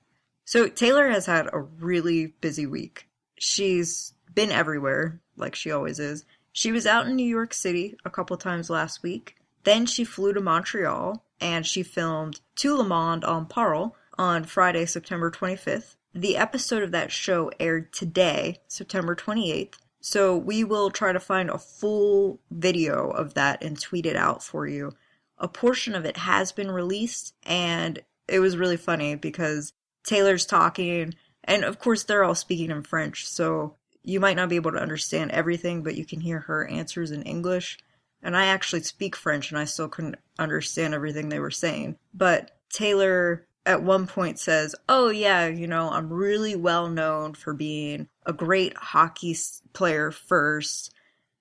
So 0.45 0.67
Taylor 0.67 1.09
has 1.09 1.25
had 1.25 1.47
a 1.53 1.59
really 1.59 2.33
busy 2.41 2.65
week. 2.65 3.07
She's 3.37 4.13
been 4.33 4.51
everywhere, 4.51 5.21
like 5.37 5.55
she 5.55 5.71
always 5.71 5.99
is. 5.99 6.25
She 6.51 6.71
was 6.71 6.85
out 6.85 7.07
in 7.07 7.15
New 7.15 7.27
York 7.27 7.53
City 7.53 7.95
a 8.03 8.09
couple 8.09 8.35
times 8.35 8.69
last 8.69 9.03
week. 9.03 9.35
Then 9.63 9.85
she 9.85 10.03
flew 10.03 10.33
to 10.33 10.41
Montreal 10.41 11.23
and 11.39 11.65
she 11.65 11.83
filmed 11.83 12.41
Tout 12.55 12.77
le 12.77 12.83
monde 12.83 13.23
en 13.23 13.45
parle 13.45 13.95
on 14.17 14.43
Friday, 14.43 14.85
September 14.85 15.31
25th. 15.31 15.95
The 16.13 16.37
episode 16.37 16.83
of 16.83 16.91
that 16.91 17.11
show 17.11 17.51
aired 17.59 17.93
today, 17.93 18.59
September 18.67 19.15
28th. 19.15 19.75
So 20.01 20.35
we 20.35 20.63
will 20.63 20.89
try 20.89 21.11
to 21.11 21.19
find 21.19 21.49
a 21.49 21.57
full 21.57 22.39
video 22.49 23.09
of 23.09 23.33
that 23.33 23.63
and 23.63 23.79
tweet 23.79 24.05
it 24.05 24.15
out 24.15 24.43
for 24.43 24.65
you. 24.65 24.93
A 25.37 25.47
portion 25.47 25.95
of 25.95 26.05
it 26.05 26.17
has 26.17 26.51
been 26.51 26.71
released 26.71 27.33
and 27.43 27.99
it 28.27 28.39
was 28.39 28.57
really 28.57 28.77
funny 28.77 29.15
because 29.15 29.73
Taylor's 30.03 30.45
talking, 30.45 31.15
and 31.43 31.63
of 31.63 31.79
course, 31.79 32.03
they're 32.03 32.23
all 32.23 32.35
speaking 32.35 32.71
in 32.71 32.83
French, 32.83 33.27
so 33.27 33.75
you 34.03 34.19
might 34.19 34.35
not 34.35 34.49
be 34.49 34.55
able 34.55 34.71
to 34.71 34.81
understand 34.81 35.31
everything, 35.31 35.83
but 35.83 35.95
you 35.95 36.05
can 36.05 36.21
hear 36.21 36.39
her 36.41 36.67
answers 36.67 37.11
in 37.11 37.23
English. 37.23 37.77
And 38.21 38.35
I 38.35 38.47
actually 38.47 38.81
speak 38.83 39.15
French, 39.15 39.51
and 39.51 39.59
I 39.59 39.65
still 39.65 39.87
couldn't 39.87 40.17
understand 40.37 40.93
everything 40.93 41.29
they 41.29 41.39
were 41.39 41.51
saying. 41.51 41.97
But 42.13 42.51
Taylor 42.69 43.47
at 43.65 43.83
one 43.83 44.07
point 44.07 44.39
says, 44.39 44.75
Oh, 44.87 45.09
yeah, 45.09 45.47
you 45.47 45.67
know, 45.67 45.89
I'm 45.89 46.11
really 46.11 46.55
well 46.55 46.89
known 46.89 47.33
for 47.33 47.53
being 47.53 48.07
a 48.25 48.33
great 48.33 48.75
hockey 48.75 49.35
player 49.73 50.11
first, 50.11 50.93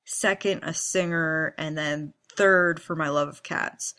second, 0.05 0.63
a 0.63 0.75
singer, 0.75 1.55
and 1.59 1.77
then 1.77 2.13
third 2.37 2.81
for 2.81 2.95
my 2.95 3.09
love 3.09 3.29
of 3.29 3.43
cats. 3.43 3.95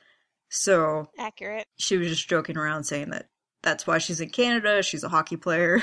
So 0.49 1.09
accurate. 1.17 1.67
She 1.77 1.97
was 1.97 2.07
just 2.09 2.29
joking 2.29 2.57
around 2.57 2.85
saying 2.85 3.11
that 3.11 3.27
that's 3.61 3.85
why 3.85 3.97
she's 3.97 4.21
in 4.21 4.29
Canada. 4.29 4.81
She's 4.81 5.03
a 5.03 5.09
hockey 5.09 5.37
player. 5.37 5.81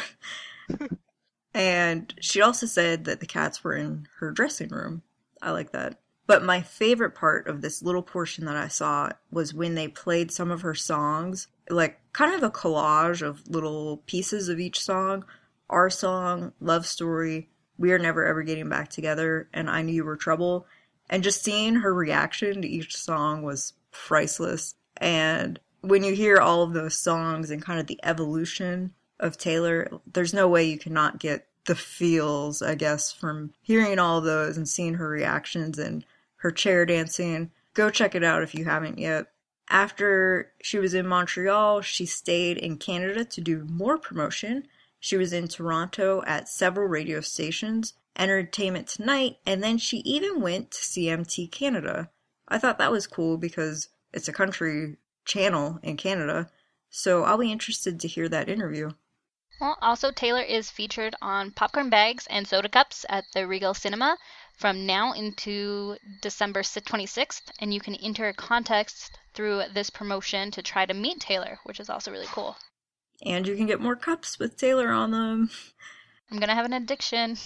and 1.55 2.13
she 2.21 2.43
also 2.43 2.67
said 2.67 3.05
that 3.05 3.21
the 3.21 3.27
cats 3.27 3.63
were 3.63 3.75
in 3.75 4.09
her 4.19 4.31
dressing 4.33 4.71
room. 4.71 5.03
I 5.43 5.51
like 5.51 5.73
that. 5.73 6.01
But 6.27 6.45
my 6.45 6.61
favorite 6.61 7.15
part 7.15 7.47
of 7.47 7.61
this 7.61 7.83
little 7.83 8.03
portion 8.03 8.47
that 8.47 8.57
I 8.57 8.69
saw 8.69 9.11
was 9.31 9.55
when 9.55 9.75
they 9.75 9.89
played 9.89 10.33
some 10.33 10.51
of 10.51 10.63
her 10.63 10.75
songs, 10.75 11.47
like 11.71 12.01
kind 12.13 12.35
of 12.35 12.43
a 12.43 12.51
collage 12.51 13.23
of 13.23 13.47
little 13.49 13.99
pieces 14.07 14.49
of 14.49 14.59
each 14.59 14.81
song. 14.81 15.25
Our 15.71 15.89
song, 15.89 16.53
Love 16.61 16.87
Story, 16.87 17.49
We 17.79 17.93
Are 17.93 17.99
Never 17.99 18.25
Ever 18.27 18.43
Getting 18.43 18.69
Back 18.69 18.89
Together, 18.89 19.49
and 19.53 19.71
I 19.71 19.83
Knew 19.83 19.95
You 19.95 20.05
Were 20.05 20.17
Trouble. 20.17 20.67
And 21.09 21.23
just 21.23 21.45
seeing 21.45 21.77
her 21.77 21.95
reaction 21.95 22.63
to 22.63 22.69
each 22.69 22.97
song 22.97 23.43
was 23.43 23.75
priceless. 23.93 24.75
And 24.97 25.61
when 25.83 26.03
you 26.03 26.15
hear 26.15 26.39
all 26.39 26.63
of 26.63 26.73
those 26.73 27.01
songs 27.01 27.51
and 27.51 27.63
kind 27.63 27.79
of 27.79 27.87
the 27.87 28.01
evolution 28.03 28.95
of 29.21 29.39
Taylor, 29.39 29.89
there's 30.13 30.35
no 30.35 30.49
way 30.49 30.65
you 30.65 30.79
cannot 30.79 31.21
get 31.21 31.47
the 31.67 31.77
feels, 31.77 32.63
I 32.63 32.75
guess, 32.75 33.13
from 33.13 33.53
hearing 33.63 33.99
all 33.99 34.21
those 34.21 34.57
and 34.57 34.69
seeing 34.69 34.95
her 34.95 35.09
reactions 35.09 35.79
and 35.79 36.05
her 36.47 36.53
chair 36.53 36.87
dancing. 36.87 37.51
Go 37.75 37.91
check 37.91 38.15
it 38.15 38.23
out 38.23 38.45
if 38.45 38.55
you 38.55 38.67
haven't 38.67 39.01
yet. 39.01 39.27
After 39.69 40.53
she 40.63 40.79
was 40.79 40.95
in 40.95 41.05
Montreal, 41.05 41.81
she 41.81 42.07
stayed 42.07 42.57
in 42.57 42.79
Canada 42.79 43.25
to 43.25 43.41
do 43.41 43.67
more 43.69 43.99
promotion. 43.99 44.69
She 45.01 45.17
was 45.17 45.33
in 45.33 45.49
Toronto 45.49 46.23
at 46.25 46.49
several 46.49 46.87
radio 46.87 47.21
stations, 47.21 47.95
Entertainment 48.17 48.87
Tonight, 48.87 49.39
and 49.45 49.61
then 49.61 49.77
she 49.77 49.97
even 49.99 50.41
went 50.41 50.71
to 50.71 50.79
CMT 50.79 51.51
Canada. 51.51 52.11
I 52.47 52.59
thought 52.59 52.79
that 52.79 52.93
was 52.93 53.09
cool 53.09 53.39
because 53.39 53.89
it's 54.13 54.29
a 54.29 54.33
country 54.33 54.99
channel 55.25 55.81
in 55.83 55.97
Canada, 55.97 56.49
so 56.91 57.25
I'll 57.25 57.39
be 57.39 57.51
interested 57.51 57.99
to 57.99 58.09
hear 58.09 58.29
that 58.29 58.49
interview. 58.49 58.93
Well, 59.61 59.79
also, 59.83 60.13
Taylor 60.13 60.43
is 60.43 60.71
featured 60.71 61.17
on 61.21 61.51
popcorn 61.51 61.91
bags 61.91 62.29
and 62.29 62.47
soda 62.47 62.69
cups 62.69 63.05
at 63.09 63.25
the 63.35 63.49
Regal 63.49 63.75
Cinema 63.75 64.19
from 64.57 64.87
now 64.87 65.13
into 65.13 65.97
December 66.23 66.63
26th, 66.63 67.51
and 67.61 67.73
you 67.73 67.81
can 67.81 67.95
enter 67.97 68.29
a 68.29 68.35
contest 68.35 69.19
through 69.35 69.63
this 69.73 69.91
promotion 69.91 70.51
to 70.51 70.63
try 70.63 70.87
to 70.87 70.95
meet 70.95 71.21
Taylor, 71.21 71.59
which 71.65 71.79
is 71.79 71.91
also 71.91 72.11
really 72.11 72.27
cool. 72.27 72.57
And 73.25 73.47
you 73.47 73.55
can 73.57 73.67
get 73.67 73.81
more 73.81 73.97
cups 73.97 74.39
with 74.39 74.57
Taylor 74.57 74.91
on 74.91 75.11
them. 75.11 75.51
I'm 76.31 76.39
gonna 76.39 76.55
have 76.55 76.67
an 76.67 76.73
addiction. 76.73 77.37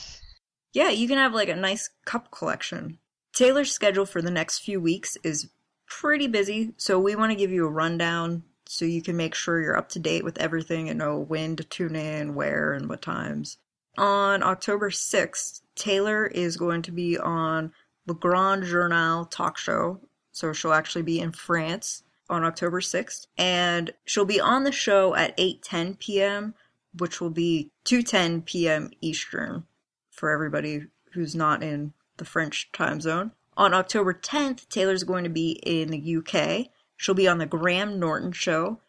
Yeah, 0.72 0.88
you 0.88 1.08
can 1.08 1.18
have 1.18 1.34
like 1.34 1.48
a 1.48 1.56
nice 1.56 1.90
cup 2.04 2.30
collection. 2.30 2.98
Taylor's 3.32 3.72
schedule 3.72 4.06
for 4.06 4.22
the 4.22 4.30
next 4.30 4.60
few 4.60 4.80
weeks 4.80 5.16
is 5.22 5.50
pretty 5.86 6.28
busy, 6.28 6.72
so 6.76 6.98
we 6.98 7.16
want 7.16 7.30
to 7.30 7.36
give 7.36 7.50
you 7.50 7.66
a 7.66 7.70
rundown 7.70 8.44
so 8.66 8.84
you 8.84 9.02
can 9.02 9.16
make 9.16 9.34
sure 9.34 9.60
you're 9.60 9.76
up 9.76 9.88
to 9.90 9.98
date 9.98 10.24
with 10.24 10.38
everything 10.38 10.88
and 10.88 10.98
know 10.98 11.18
when 11.18 11.56
to 11.56 11.64
tune 11.64 11.96
in, 11.96 12.34
where, 12.34 12.72
and 12.72 12.88
what 12.88 13.02
times. 13.02 13.58
On 13.98 14.42
October 14.42 14.90
6th, 14.90 15.60
Taylor 15.80 16.26
is 16.26 16.58
going 16.58 16.82
to 16.82 16.92
be 16.92 17.18
on 17.18 17.72
Le 18.06 18.14
Grand 18.14 18.64
Journal 18.64 19.24
talk 19.24 19.56
show. 19.56 19.98
So 20.30 20.52
she'll 20.52 20.74
actually 20.74 21.02
be 21.02 21.18
in 21.18 21.32
France 21.32 22.04
on 22.28 22.44
October 22.44 22.80
6th. 22.80 23.26
And 23.38 23.92
she'll 24.04 24.26
be 24.26 24.40
on 24.40 24.64
the 24.64 24.72
show 24.72 25.14
at 25.14 25.36
8:10 25.38 25.98
p.m., 25.98 26.54
which 26.96 27.20
will 27.20 27.30
be 27.30 27.70
2:10 27.86 28.44
p.m. 28.44 28.90
Eastern 29.00 29.64
for 30.10 30.30
everybody 30.30 30.82
who's 31.12 31.34
not 31.34 31.62
in 31.62 31.94
the 32.18 32.26
French 32.26 32.70
time 32.72 33.00
zone. 33.00 33.32
On 33.56 33.72
October 33.72 34.12
10th, 34.12 34.68
Taylor's 34.68 35.02
going 35.02 35.24
to 35.24 35.30
be 35.30 35.52
in 35.64 35.88
the 35.88 36.16
UK. 36.16 36.66
She'll 36.96 37.14
be 37.14 37.26
on 37.26 37.38
the 37.38 37.46
Graham 37.46 37.98
Norton 37.98 38.32
show 38.32 38.80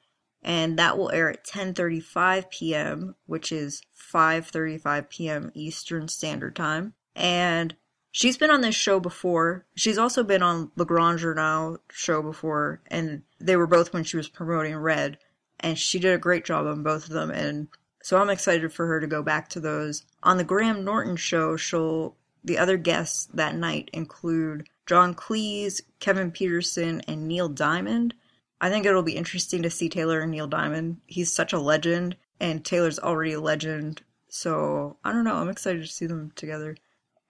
and 0.44 0.78
that 0.80 0.98
will 0.98 1.12
air 1.12 1.30
at 1.30 1.46
10:35 1.46 2.50
p.m., 2.50 3.16
which 3.26 3.52
is 3.52 3.82
5:35 4.14 5.10
p.m. 5.10 5.52
Eastern 5.54 6.08
Standard 6.08 6.56
Time. 6.56 6.94
And 7.16 7.76
she's 8.12 8.38
been 8.38 8.52
on 8.52 8.62
this 8.62 8.76
show 8.76 9.00
before. 9.00 9.66
She's 9.76 9.98
also 9.98 10.24
been 10.24 10.44
on 10.44 10.72
Le 10.76 10.86
Grand 10.86 11.20
Journal 11.20 11.78
show 11.92 12.22
before, 12.22 12.82
and 12.88 13.24
they 13.40 13.56
were 13.56 13.68
both 13.68 13.94
when 13.94 14.04
she 14.04 14.18
was 14.18 14.30
promoting 14.30 14.76
Red, 14.76 15.18
and 15.60 15.78
she 15.78 16.00
did 16.00 16.14
a 16.14 16.20
great 16.20 16.46
job 16.46 16.66
on 16.66 16.84
both 16.84 17.06
of 17.06 17.12
them. 17.12 17.32
And 17.32 17.68
so 18.04 18.18
I'm 18.18 18.30
excited 18.30 18.74
for 18.74 18.88
her 18.88 19.00
to 19.00 19.08
go 19.08 19.22
back 19.22 19.50
to 19.50 19.60
those. 19.60 20.04
On 20.24 20.38
the 20.38 20.44
Graham 20.44 20.84
Norton 20.84 21.16
show, 21.16 21.56
she'll 21.56 22.16
the 22.44 22.58
other 22.58 22.78
guests 22.78 23.30
that 23.34 23.56
night 23.56 23.90
include 23.94 24.68
John 24.88 25.14
Cleese, 25.14 25.82
Kevin 26.00 26.32
Pietersen, 26.32 27.02
and 27.08 27.28
Neil 27.28 27.48
Diamond. 27.50 28.16
I 28.62 28.70
think 28.70 28.86
it'll 28.86 29.02
be 29.02 29.18
interesting 29.18 29.64
to 29.64 29.72
see 29.72 29.90
Taylor 29.90 30.22
and 30.22 30.32
Neil 30.32 30.48
Diamond. 30.48 31.02
He's 31.08 31.34
such 31.34 31.52
a 31.52 31.60
legend, 31.60 32.16
and 32.40 32.64
Taylor's 32.64 33.00
already 33.00 33.34
a 33.34 33.42
legend. 33.42 34.04
So 34.30 34.98
I 35.04 35.12
don't 35.12 35.24
know. 35.24 35.36
I'm 35.36 35.50
excited 35.50 35.82
to 35.82 35.88
see 35.88 36.06
them 36.06 36.32
together. 36.36 36.78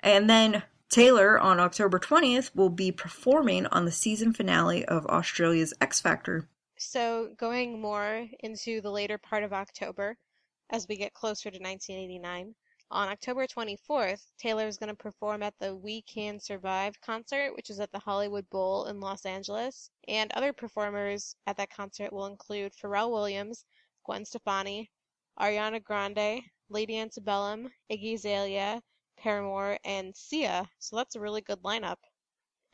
And 0.01 0.29
then 0.29 0.63
Taylor 0.89 1.39
on 1.39 1.61
October 1.61 1.99
20th 1.99 2.53
will 2.53 2.69
be 2.69 2.91
performing 2.91 3.65
on 3.67 3.85
the 3.85 3.91
season 3.91 4.33
finale 4.33 4.83
of 4.83 5.05
Australia's 5.05 5.73
X 5.79 6.01
Factor. 6.01 6.49
So, 6.77 7.29
going 7.37 7.79
more 7.79 8.27
into 8.41 8.81
the 8.81 8.91
later 8.91 9.17
part 9.17 9.43
of 9.43 9.53
October, 9.53 10.17
as 10.69 10.87
we 10.89 10.97
get 10.97 11.13
closer 11.13 11.49
to 11.49 11.59
1989, 11.59 12.55
on 12.91 13.07
October 13.07 13.47
24th, 13.47 14.21
Taylor 14.37 14.67
is 14.67 14.77
going 14.77 14.89
to 14.89 14.95
perform 14.95 15.41
at 15.43 15.57
the 15.59 15.73
We 15.73 16.01
Can 16.01 16.39
Survive 16.39 16.99
concert, 16.99 17.55
which 17.55 17.69
is 17.69 17.79
at 17.79 17.91
the 17.91 17.99
Hollywood 17.99 18.49
Bowl 18.49 18.85
in 18.87 18.99
Los 18.99 19.25
Angeles. 19.25 19.89
And 20.09 20.31
other 20.33 20.51
performers 20.51 21.35
at 21.47 21.55
that 21.57 21.69
concert 21.69 22.11
will 22.11 22.25
include 22.25 22.73
Pharrell 22.73 23.09
Williams, 23.09 23.63
Gwen 24.05 24.25
Stefani, 24.25 24.91
Ariana 25.39 25.81
Grande, 25.81 26.41
Lady 26.69 26.99
Antebellum, 26.99 27.71
Iggy 27.89 28.15
Azalea, 28.15 28.81
Paramore, 29.17 29.77
and 29.85 30.13
Sia. 30.15 30.69
So 30.79 30.97
that's 30.97 31.15
a 31.15 31.21
really 31.21 31.41
good 31.41 31.63
lineup. 31.63 31.97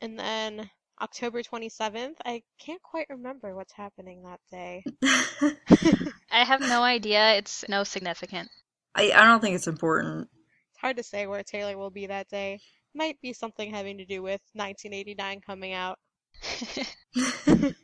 And 0.00 0.18
then 0.18 0.68
October 1.00 1.42
27th, 1.42 2.16
I 2.24 2.42
can't 2.58 2.82
quite 2.82 3.06
remember 3.08 3.54
what's 3.54 3.72
happening 3.72 4.24
that 4.24 4.40
day. 4.50 4.82
I 6.30 6.44
have 6.44 6.60
no 6.60 6.82
idea. 6.82 7.34
It's 7.34 7.64
no 7.68 7.84
significant. 7.84 8.50
I, 8.94 9.12
I 9.12 9.24
don't 9.26 9.40
think 9.40 9.54
it's 9.54 9.68
important. 9.68 10.28
It's 10.70 10.80
hard 10.80 10.96
to 10.96 11.02
say 11.02 11.26
where 11.26 11.42
Taylor 11.42 11.76
will 11.76 11.90
be 11.90 12.06
that 12.06 12.28
day. 12.28 12.60
Might 12.94 13.20
be 13.20 13.32
something 13.32 13.70
having 13.70 13.98
to 13.98 14.04
do 14.04 14.22
with 14.22 14.40
1989 14.54 15.40
coming 15.40 15.72
out. 15.72 15.98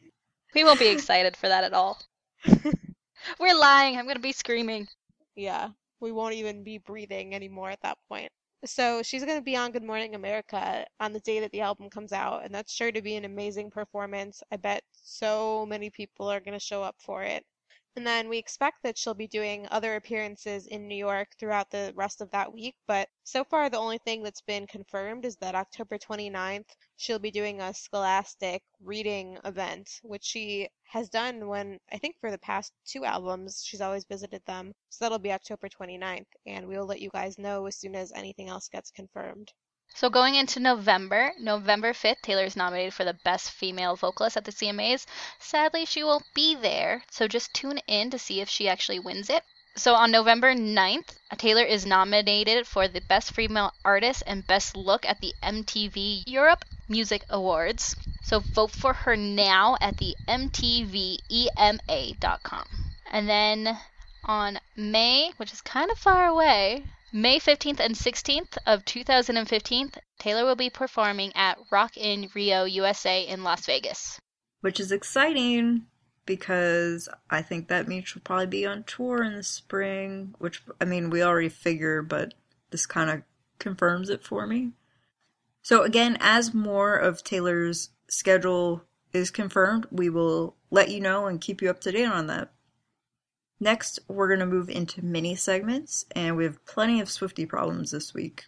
we 0.54 0.64
won't 0.64 0.78
be 0.78 0.88
excited 0.88 1.36
for 1.36 1.48
that 1.48 1.64
at 1.64 1.72
all. 1.74 1.98
We're 3.40 3.58
lying. 3.58 3.98
I'm 3.98 4.04
going 4.04 4.16
to 4.16 4.22
be 4.22 4.32
screaming. 4.32 4.86
Yeah, 5.36 5.68
we 6.00 6.12
won't 6.12 6.34
even 6.34 6.62
be 6.62 6.78
breathing 6.78 7.34
anymore 7.34 7.70
at 7.70 7.80
that 7.82 7.98
point. 8.08 8.30
So 8.66 9.02
she's 9.02 9.24
going 9.24 9.38
to 9.38 9.44
be 9.44 9.56
on 9.56 9.72
Good 9.72 9.82
Morning 9.82 10.14
America 10.14 10.86
on 10.98 11.12
the 11.12 11.20
day 11.20 11.40
that 11.40 11.52
the 11.52 11.60
album 11.60 11.90
comes 11.90 12.12
out, 12.12 12.44
and 12.44 12.54
that's 12.54 12.72
sure 12.72 12.90
to 12.92 13.02
be 13.02 13.16
an 13.16 13.26
amazing 13.26 13.70
performance. 13.70 14.42
I 14.50 14.56
bet 14.56 14.82
so 14.92 15.66
many 15.66 15.90
people 15.90 16.28
are 16.28 16.40
going 16.40 16.58
to 16.58 16.64
show 16.64 16.82
up 16.82 16.96
for 16.98 17.22
it. 17.22 17.44
And 17.96 18.04
then 18.04 18.28
we 18.28 18.38
expect 18.38 18.82
that 18.82 18.98
she'll 18.98 19.14
be 19.14 19.28
doing 19.28 19.68
other 19.70 19.94
appearances 19.94 20.66
in 20.66 20.88
New 20.88 20.96
York 20.96 21.28
throughout 21.38 21.70
the 21.70 21.92
rest 21.94 22.20
of 22.20 22.30
that 22.32 22.52
week. 22.52 22.74
But 22.88 23.08
so 23.22 23.44
far, 23.44 23.70
the 23.70 23.78
only 23.78 23.98
thing 23.98 24.22
that's 24.24 24.40
been 24.40 24.66
confirmed 24.66 25.24
is 25.24 25.36
that 25.36 25.54
October 25.54 25.96
29th, 25.96 26.74
she'll 26.96 27.20
be 27.20 27.30
doing 27.30 27.60
a 27.60 27.72
Scholastic 27.72 28.64
reading 28.80 29.38
event, 29.44 30.00
which 30.02 30.24
she 30.24 30.68
has 30.88 31.08
done 31.08 31.46
when, 31.46 31.78
I 31.92 31.98
think 31.98 32.16
for 32.18 32.32
the 32.32 32.38
past 32.38 32.72
two 32.84 33.04
albums, 33.04 33.62
she's 33.64 33.80
always 33.80 34.04
visited 34.06 34.44
them. 34.44 34.72
So 34.88 35.04
that'll 35.04 35.20
be 35.20 35.30
October 35.32 35.68
29th. 35.68 36.26
And 36.46 36.66
we'll 36.66 36.86
let 36.86 37.00
you 37.00 37.10
guys 37.10 37.38
know 37.38 37.66
as 37.66 37.76
soon 37.76 37.94
as 37.94 38.10
anything 38.10 38.48
else 38.48 38.68
gets 38.68 38.90
confirmed. 38.90 39.52
So 39.96 40.10
going 40.10 40.34
into 40.34 40.58
November, 40.58 41.32
November 41.38 41.92
5th, 41.92 42.20
Taylor 42.20 42.42
is 42.42 42.56
nominated 42.56 42.92
for 42.92 43.04
the 43.04 43.14
Best 43.14 43.52
Female 43.52 43.94
Vocalist 43.94 44.36
at 44.36 44.44
the 44.44 44.50
CMAs. 44.50 45.06
Sadly, 45.38 45.84
she 45.86 46.02
won't 46.02 46.26
be 46.34 46.56
there, 46.56 47.04
so 47.12 47.28
just 47.28 47.54
tune 47.54 47.78
in 47.86 48.10
to 48.10 48.18
see 48.18 48.40
if 48.40 48.48
she 48.48 48.68
actually 48.68 48.98
wins 48.98 49.30
it. 49.30 49.44
So 49.76 49.94
on 49.94 50.10
November 50.10 50.52
9th, 50.52 51.16
Taylor 51.36 51.62
is 51.62 51.86
nominated 51.86 52.66
for 52.66 52.88
the 52.88 53.02
Best 53.02 53.32
Female 53.32 53.72
Artist 53.84 54.24
and 54.26 54.44
Best 54.46 54.76
Look 54.76 55.04
at 55.06 55.20
the 55.20 55.32
MTV 55.42 56.24
Europe 56.26 56.64
Music 56.88 57.24
Awards. 57.30 57.94
So 58.22 58.40
vote 58.40 58.72
for 58.72 58.94
her 58.94 59.16
now 59.16 59.76
at 59.80 59.98
the 59.98 60.16
MTVEMA.com. 60.26 61.24
And 63.12 63.28
then 63.28 63.78
on 64.24 64.58
May, 64.74 65.30
which 65.36 65.52
is 65.52 65.60
kind 65.60 65.90
of 65.92 65.98
far 65.98 66.26
away, 66.26 66.84
May 67.16 67.38
15th 67.38 67.78
and 67.78 67.94
16th 67.94 68.58
of 68.66 68.84
2015, 68.84 69.92
Taylor 70.18 70.44
will 70.44 70.56
be 70.56 70.68
performing 70.68 71.30
at 71.36 71.58
Rock 71.70 71.96
in 71.96 72.28
Rio, 72.34 72.64
USA 72.64 73.24
in 73.24 73.44
Las 73.44 73.66
Vegas. 73.66 74.18
Which 74.62 74.80
is 74.80 74.90
exciting 74.90 75.86
because 76.26 77.08
I 77.30 77.40
think 77.40 77.68
that 77.68 77.86
means 77.86 78.08
she'll 78.08 78.20
probably 78.20 78.48
be 78.48 78.66
on 78.66 78.82
tour 78.82 79.22
in 79.22 79.36
the 79.36 79.44
spring, 79.44 80.34
which 80.38 80.64
I 80.80 80.86
mean 80.86 81.08
we 81.08 81.22
already 81.22 81.50
figure, 81.50 82.02
but 82.02 82.34
this 82.70 82.84
kind 82.84 83.08
of 83.08 83.22
confirms 83.60 84.10
it 84.10 84.24
for 84.24 84.44
me. 84.44 84.72
So 85.62 85.84
again, 85.84 86.16
as 86.18 86.52
more 86.52 86.96
of 86.96 87.22
Taylor's 87.22 87.90
schedule 88.08 88.82
is 89.12 89.30
confirmed, 89.30 89.86
we 89.92 90.10
will 90.10 90.56
let 90.68 90.90
you 90.90 91.00
know 91.00 91.26
and 91.26 91.40
keep 91.40 91.62
you 91.62 91.70
up 91.70 91.80
to 91.82 91.92
date 91.92 92.06
on 92.06 92.26
that. 92.26 92.53
Next, 93.60 94.00
we're 94.08 94.28
going 94.28 94.40
to 94.40 94.46
move 94.46 94.68
into 94.68 95.04
mini 95.04 95.36
segments, 95.36 96.04
and 96.14 96.36
we 96.36 96.44
have 96.44 96.64
plenty 96.66 97.00
of 97.00 97.08
Swifty 97.08 97.46
problems 97.46 97.92
this 97.92 98.12
week. 98.12 98.44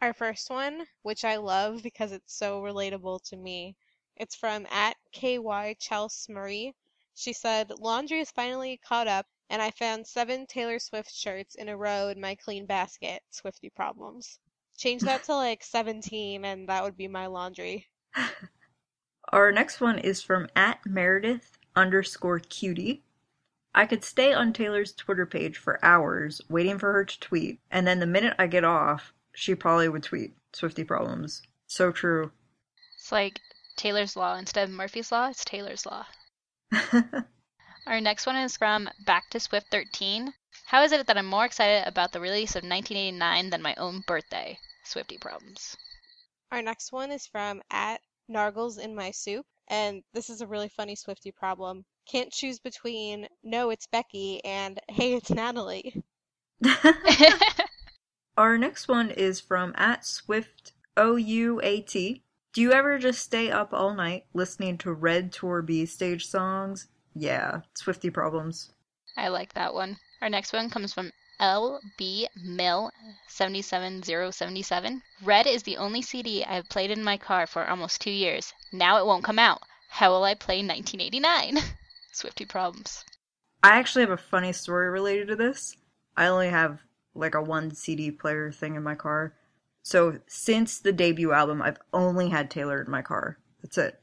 Our 0.00 0.14
first 0.14 0.48
one, 0.48 0.86
which 1.02 1.24
I 1.24 1.36
love 1.36 1.82
because 1.82 2.12
it's 2.12 2.34
so 2.34 2.62
relatable 2.62 3.22
to 3.30 3.36
me, 3.36 3.76
it's 4.16 4.36
from 4.36 4.66
at 4.70 4.96
KY 5.12 5.76
Chelsea 5.78 6.32
Marie. 6.32 6.74
She 7.14 7.32
said, 7.32 7.70
Laundry 7.78 8.20
is 8.20 8.30
finally 8.30 8.80
caught 8.86 9.08
up, 9.08 9.26
and 9.50 9.60
I 9.60 9.72
found 9.72 10.06
seven 10.06 10.46
Taylor 10.46 10.78
Swift 10.78 11.12
shirts 11.12 11.54
in 11.56 11.68
a 11.68 11.76
row 11.76 12.08
in 12.08 12.20
my 12.20 12.34
clean 12.36 12.66
basket. 12.66 13.22
Swifty 13.30 13.68
problems. 13.68 14.38
Change 14.76 15.02
that 15.02 15.24
to 15.24 15.34
like 15.34 15.62
17, 15.64 16.44
and 16.44 16.68
that 16.68 16.84
would 16.84 16.96
be 16.96 17.08
my 17.08 17.26
laundry. 17.26 17.88
Our 19.32 19.52
next 19.52 19.80
one 19.80 19.98
is 19.98 20.22
from 20.22 20.48
at 20.56 20.86
Meredith 20.86 21.58
underscore 21.76 22.38
cutie. 22.38 23.02
I 23.74 23.86
could 23.86 24.04
stay 24.04 24.32
on 24.32 24.52
Taylor's 24.52 24.92
Twitter 24.92 25.26
page 25.26 25.56
for 25.56 25.84
hours 25.84 26.40
waiting 26.48 26.78
for 26.78 26.92
her 26.92 27.04
to 27.04 27.20
tweet, 27.20 27.60
and 27.70 27.86
then 27.86 28.00
the 28.00 28.06
minute 28.06 28.34
I 28.38 28.46
get 28.46 28.64
off, 28.64 29.12
she 29.32 29.54
probably 29.54 29.88
would 29.88 30.02
tweet 30.02 30.34
Swifty 30.52 30.82
problems. 30.82 31.42
So 31.66 31.92
true. 31.92 32.32
It's 32.96 33.12
like 33.12 33.40
Taylor's 33.76 34.16
Law. 34.16 34.34
Instead 34.34 34.68
of 34.68 34.74
Murphy's 34.74 35.12
Law, 35.12 35.28
it's 35.28 35.44
Taylor's 35.44 35.86
Law. 35.86 36.06
Our 37.86 38.00
next 38.00 38.26
one 38.26 38.36
is 38.36 38.56
from 38.56 38.90
Back 39.06 39.30
to 39.30 39.40
Swift 39.40 39.68
13. 39.70 40.34
How 40.66 40.82
is 40.82 40.92
it 40.92 41.06
that 41.06 41.16
I'm 41.16 41.26
more 41.26 41.44
excited 41.44 41.86
about 41.86 42.12
the 42.12 42.20
release 42.20 42.56
of 42.56 42.64
1989 42.64 43.50
than 43.50 43.62
my 43.62 43.74
own 43.76 44.02
birthday? 44.06 44.58
Swifty 44.84 45.16
problems. 45.16 45.76
Our 46.50 46.60
next 46.62 46.92
one 46.92 47.10
is 47.10 47.26
from 47.26 47.62
at 47.70 48.00
Nargles 48.28 48.78
in 48.78 48.94
my 48.94 49.12
soup, 49.12 49.46
and 49.68 50.02
this 50.12 50.28
is 50.28 50.40
a 50.40 50.46
really 50.46 50.68
funny 50.68 50.96
Swifty 50.96 51.32
problem. 51.32 51.84
Can't 52.10 52.32
choose 52.32 52.58
between 52.58 53.28
no, 53.44 53.70
it's 53.70 53.86
Becky 53.86 54.44
and 54.44 54.80
hey, 54.88 55.14
it's 55.14 55.30
Natalie. 55.30 56.02
Our 58.36 58.58
next 58.58 58.88
one 58.88 59.12
is 59.12 59.38
from 59.38 59.72
at 59.76 60.04
Swift 60.04 60.72
O 60.96 61.14
U 61.14 61.60
A 61.62 61.80
T. 61.82 62.24
Do 62.52 62.62
you 62.62 62.72
ever 62.72 62.98
just 62.98 63.22
stay 63.22 63.48
up 63.48 63.72
all 63.72 63.94
night 63.94 64.24
listening 64.34 64.76
to 64.78 64.92
Red 64.92 65.30
Tour 65.32 65.62
B 65.62 65.86
stage 65.86 66.26
songs? 66.26 66.88
Yeah, 67.14 67.60
Swifty 67.74 68.10
problems. 68.10 68.72
I 69.16 69.28
like 69.28 69.52
that 69.52 69.72
one. 69.72 69.98
Our 70.20 70.28
next 70.28 70.52
one 70.52 70.68
comes 70.68 70.92
from 70.92 71.12
LB 71.40 72.26
Mill 72.44 72.90
77077. 73.28 75.02
Red 75.22 75.46
is 75.46 75.62
the 75.62 75.76
only 75.76 76.02
CD 76.02 76.44
I've 76.44 76.68
played 76.68 76.90
in 76.90 77.04
my 77.04 77.16
car 77.16 77.46
for 77.46 77.68
almost 77.68 78.00
two 78.00 78.10
years. 78.10 78.52
Now 78.72 78.98
it 78.98 79.06
won't 79.06 79.22
come 79.22 79.38
out. 79.38 79.62
How 79.90 80.10
will 80.10 80.24
I 80.24 80.34
play 80.34 80.56
1989? 80.56 81.58
Swifty 82.12 82.44
problems. 82.44 83.04
I 83.62 83.78
actually 83.78 84.02
have 84.02 84.10
a 84.10 84.16
funny 84.16 84.52
story 84.52 84.88
related 84.88 85.28
to 85.28 85.36
this. 85.36 85.76
I 86.16 86.26
only 86.26 86.48
have 86.48 86.80
like 87.14 87.34
a 87.34 87.42
one 87.42 87.74
CD 87.74 88.10
player 88.10 88.50
thing 88.50 88.74
in 88.74 88.82
my 88.82 88.94
car. 88.94 89.34
So 89.82 90.18
since 90.26 90.78
the 90.78 90.92
debut 90.92 91.32
album, 91.32 91.62
I've 91.62 91.78
only 91.92 92.28
had 92.28 92.50
Taylor 92.50 92.82
in 92.82 92.90
my 92.90 93.02
car. 93.02 93.38
That's 93.62 93.78
it. 93.78 94.00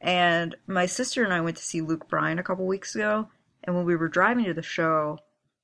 And 0.00 0.54
my 0.66 0.86
sister 0.86 1.24
and 1.24 1.32
I 1.32 1.40
went 1.40 1.56
to 1.56 1.62
see 1.62 1.80
Luke 1.80 2.08
Bryan 2.08 2.38
a 2.38 2.42
couple 2.42 2.66
weeks 2.66 2.94
ago. 2.94 3.28
And 3.62 3.74
when 3.74 3.84
we 3.84 3.96
were 3.96 4.08
driving 4.08 4.44
to 4.44 4.54
the 4.54 4.62
show, 4.62 5.18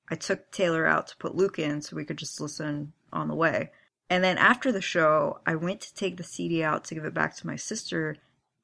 I 0.08 0.16
took 0.16 0.50
Taylor 0.50 0.86
out 0.86 1.08
to 1.08 1.16
put 1.16 1.34
Luke 1.34 1.58
in 1.58 1.82
so 1.82 1.96
we 1.96 2.04
could 2.04 2.16
just 2.16 2.40
listen 2.40 2.92
on 3.12 3.28
the 3.28 3.34
way. 3.34 3.70
And 4.08 4.24
then 4.24 4.38
after 4.38 4.72
the 4.72 4.80
show, 4.80 5.40
I 5.46 5.54
went 5.54 5.80
to 5.82 5.94
take 5.94 6.16
the 6.16 6.24
CD 6.24 6.64
out 6.64 6.84
to 6.84 6.94
give 6.94 7.04
it 7.04 7.14
back 7.14 7.36
to 7.36 7.46
my 7.46 7.56
sister, 7.56 8.16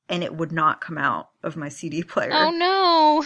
and 0.08 0.22
it 0.22 0.34
would 0.34 0.52
not 0.52 0.80
come 0.80 0.98
out 0.98 1.30
of 1.42 1.56
my 1.56 1.68
CD 1.68 2.02
player. 2.04 2.30
Oh 2.32 2.50
no! 2.50 3.24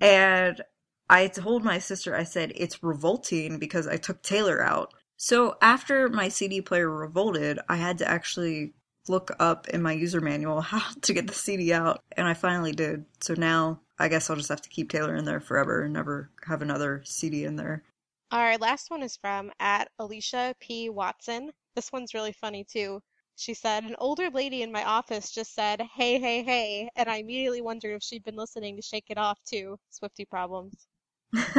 And 0.00 0.62
I 1.10 1.28
told 1.28 1.64
my 1.64 1.78
sister, 1.78 2.14
I 2.14 2.24
said, 2.24 2.52
it's 2.54 2.82
revolting 2.82 3.58
because 3.58 3.88
I 3.88 3.96
took 3.96 4.22
Taylor 4.22 4.62
out. 4.62 4.92
So 5.16 5.56
after 5.60 6.08
my 6.08 6.28
CD 6.28 6.60
player 6.60 6.88
revolted, 6.88 7.58
I 7.68 7.76
had 7.76 7.98
to 7.98 8.08
actually 8.08 8.74
look 9.08 9.30
up 9.40 9.68
in 9.68 9.82
my 9.82 9.92
user 9.92 10.20
manual 10.20 10.60
how 10.62 10.82
to 11.02 11.12
get 11.12 11.26
the 11.26 11.34
CD 11.34 11.72
out, 11.72 12.02
and 12.16 12.28
I 12.28 12.34
finally 12.34 12.72
did. 12.72 13.04
So 13.20 13.34
now 13.34 13.80
I 13.98 14.08
guess 14.08 14.30
I'll 14.30 14.36
just 14.36 14.50
have 14.50 14.62
to 14.62 14.68
keep 14.68 14.90
Taylor 14.90 15.16
in 15.16 15.24
there 15.24 15.40
forever 15.40 15.82
and 15.82 15.92
never 15.92 16.30
have 16.46 16.62
another 16.62 17.02
CD 17.04 17.44
in 17.44 17.56
there. 17.56 17.82
Our 18.30 18.58
last 18.58 18.90
one 18.90 19.02
is 19.02 19.16
from 19.16 19.50
at 19.58 19.88
Alicia 19.98 20.54
P. 20.60 20.90
Watson. 20.90 21.50
This 21.74 21.90
one's 21.90 22.12
really 22.14 22.32
funny 22.32 22.64
too. 22.64 23.00
She 23.38 23.54
said, 23.54 23.84
An 23.84 23.94
older 23.98 24.30
lady 24.30 24.62
in 24.62 24.72
my 24.72 24.82
office 24.82 25.30
just 25.30 25.54
said, 25.54 25.80
Hey, 25.80 26.18
hey, 26.18 26.42
hey, 26.42 26.90
and 26.96 27.08
I 27.08 27.18
immediately 27.18 27.60
wondered 27.60 27.94
if 27.94 28.02
she'd 28.02 28.24
been 28.24 28.34
listening 28.34 28.74
to 28.74 28.82
Shake 28.82 29.10
It 29.10 29.16
Off 29.16 29.38
too. 29.44 29.78
Swifty 29.90 30.24
problems. 30.24 30.88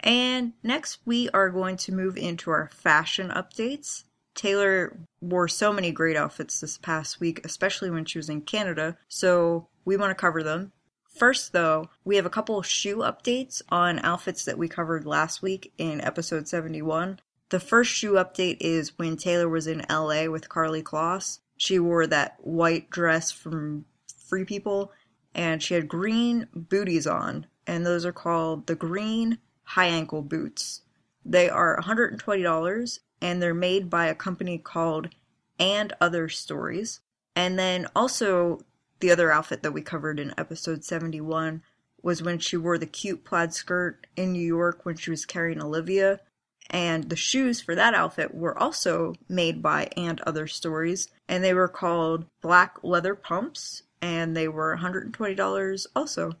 and 0.00 0.54
next, 0.62 1.00
we 1.04 1.28
are 1.30 1.50
going 1.50 1.76
to 1.76 1.92
move 1.92 2.16
into 2.16 2.50
our 2.50 2.70
fashion 2.72 3.28
updates. 3.28 4.04
Taylor 4.34 4.98
wore 5.20 5.48
so 5.48 5.70
many 5.70 5.92
great 5.92 6.16
outfits 6.16 6.60
this 6.60 6.78
past 6.78 7.20
week, 7.20 7.44
especially 7.44 7.90
when 7.90 8.06
she 8.06 8.18
was 8.18 8.30
in 8.30 8.40
Canada, 8.40 8.96
so 9.06 9.68
we 9.84 9.98
want 9.98 10.10
to 10.10 10.14
cover 10.14 10.42
them. 10.42 10.72
First, 11.14 11.52
though, 11.52 11.90
we 12.04 12.16
have 12.16 12.24
a 12.24 12.30
couple 12.30 12.60
shoe 12.62 12.96
updates 12.96 13.60
on 13.68 13.98
outfits 13.98 14.46
that 14.46 14.56
we 14.56 14.66
covered 14.66 15.04
last 15.04 15.42
week 15.42 15.74
in 15.76 16.00
episode 16.00 16.48
71. 16.48 17.20
The 17.54 17.60
first 17.60 17.92
shoe 17.92 18.14
update 18.14 18.56
is 18.58 18.98
when 18.98 19.16
Taylor 19.16 19.48
was 19.48 19.68
in 19.68 19.84
LA 19.88 20.26
with 20.26 20.48
Karlie 20.48 20.82
Kloss. 20.82 21.38
She 21.56 21.78
wore 21.78 22.04
that 22.04 22.36
white 22.40 22.90
dress 22.90 23.30
from 23.30 23.84
Free 24.26 24.44
People 24.44 24.90
and 25.36 25.62
she 25.62 25.74
had 25.74 25.86
green 25.86 26.48
booties 26.52 27.06
on, 27.06 27.46
and 27.64 27.86
those 27.86 28.04
are 28.04 28.12
called 28.12 28.66
the 28.66 28.74
green 28.74 29.38
high 29.62 29.86
ankle 29.86 30.20
boots. 30.20 30.80
They 31.24 31.48
are 31.48 31.80
$120 31.80 32.98
and 33.22 33.40
they're 33.40 33.54
made 33.54 33.88
by 33.88 34.06
a 34.06 34.16
company 34.16 34.58
called 34.58 35.10
And 35.56 35.92
Other 36.00 36.28
Stories. 36.28 37.02
And 37.36 37.56
then 37.56 37.86
also 37.94 38.62
the 38.98 39.12
other 39.12 39.30
outfit 39.30 39.62
that 39.62 39.70
we 39.70 39.80
covered 39.80 40.18
in 40.18 40.34
episode 40.36 40.82
71 40.82 41.62
was 42.02 42.20
when 42.20 42.40
she 42.40 42.56
wore 42.56 42.78
the 42.78 42.86
cute 42.86 43.24
plaid 43.24 43.54
skirt 43.54 44.08
in 44.16 44.32
New 44.32 44.44
York 44.44 44.84
when 44.84 44.96
she 44.96 45.10
was 45.12 45.24
carrying 45.24 45.62
Olivia. 45.62 46.18
And 46.70 47.10
the 47.10 47.16
shoes 47.16 47.60
for 47.60 47.74
that 47.74 47.94
outfit 47.94 48.34
were 48.34 48.58
also 48.58 49.14
made 49.28 49.62
by 49.62 49.90
And 49.96 50.20
Other 50.22 50.46
Stories, 50.46 51.08
and 51.28 51.44
they 51.44 51.54
were 51.54 51.68
called 51.68 52.26
black 52.40 52.78
leather 52.82 53.14
pumps, 53.14 53.82
and 54.00 54.36
they 54.36 54.48
were 54.48 54.76
$120 54.76 55.86
also. 55.94 56.32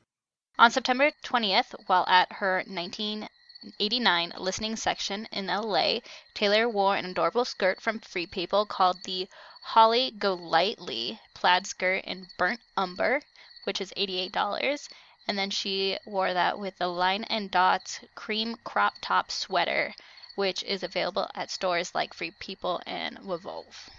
On 0.58 0.70
September 0.70 1.10
20th, 1.22 1.74
while 1.86 2.04
at 2.08 2.32
her 2.34 2.64
1989 2.66 4.32
listening 4.38 4.76
section 4.76 5.26
in 5.32 5.48
LA, 5.48 6.00
Taylor 6.32 6.68
wore 6.68 6.96
an 6.96 7.06
adorable 7.06 7.44
skirt 7.44 7.80
from 7.80 7.98
Free 7.98 8.26
People 8.26 8.64
called 8.64 9.02
the 9.04 9.28
Holly 9.62 10.10
Golightly 10.10 11.20
plaid 11.34 11.66
skirt 11.66 12.04
in 12.04 12.28
burnt 12.38 12.60
umber, 12.76 13.20
which 13.64 13.80
is 13.80 13.92
$88. 13.96 14.88
And 15.26 15.38
then 15.38 15.50
she 15.50 15.98
wore 16.04 16.34
that 16.34 16.58
with 16.58 16.76
the 16.78 16.88
line 16.88 17.24
and 17.24 17.50
dots 17.50 18.00
cream 18.14 18.56
crop 18.62 18.94
top 19.00 19.30
sweater, 19.30 19.94
which 20.36 20.62
is 20.62 20.82
available 20.82 21.28
at 21.34 21.50
stores 21.50 21.94
like 21.94 22.14
Free 22.14 22.32
People 22.40 22.80
and 22.86 23.18
Revolve. 23.22 23.90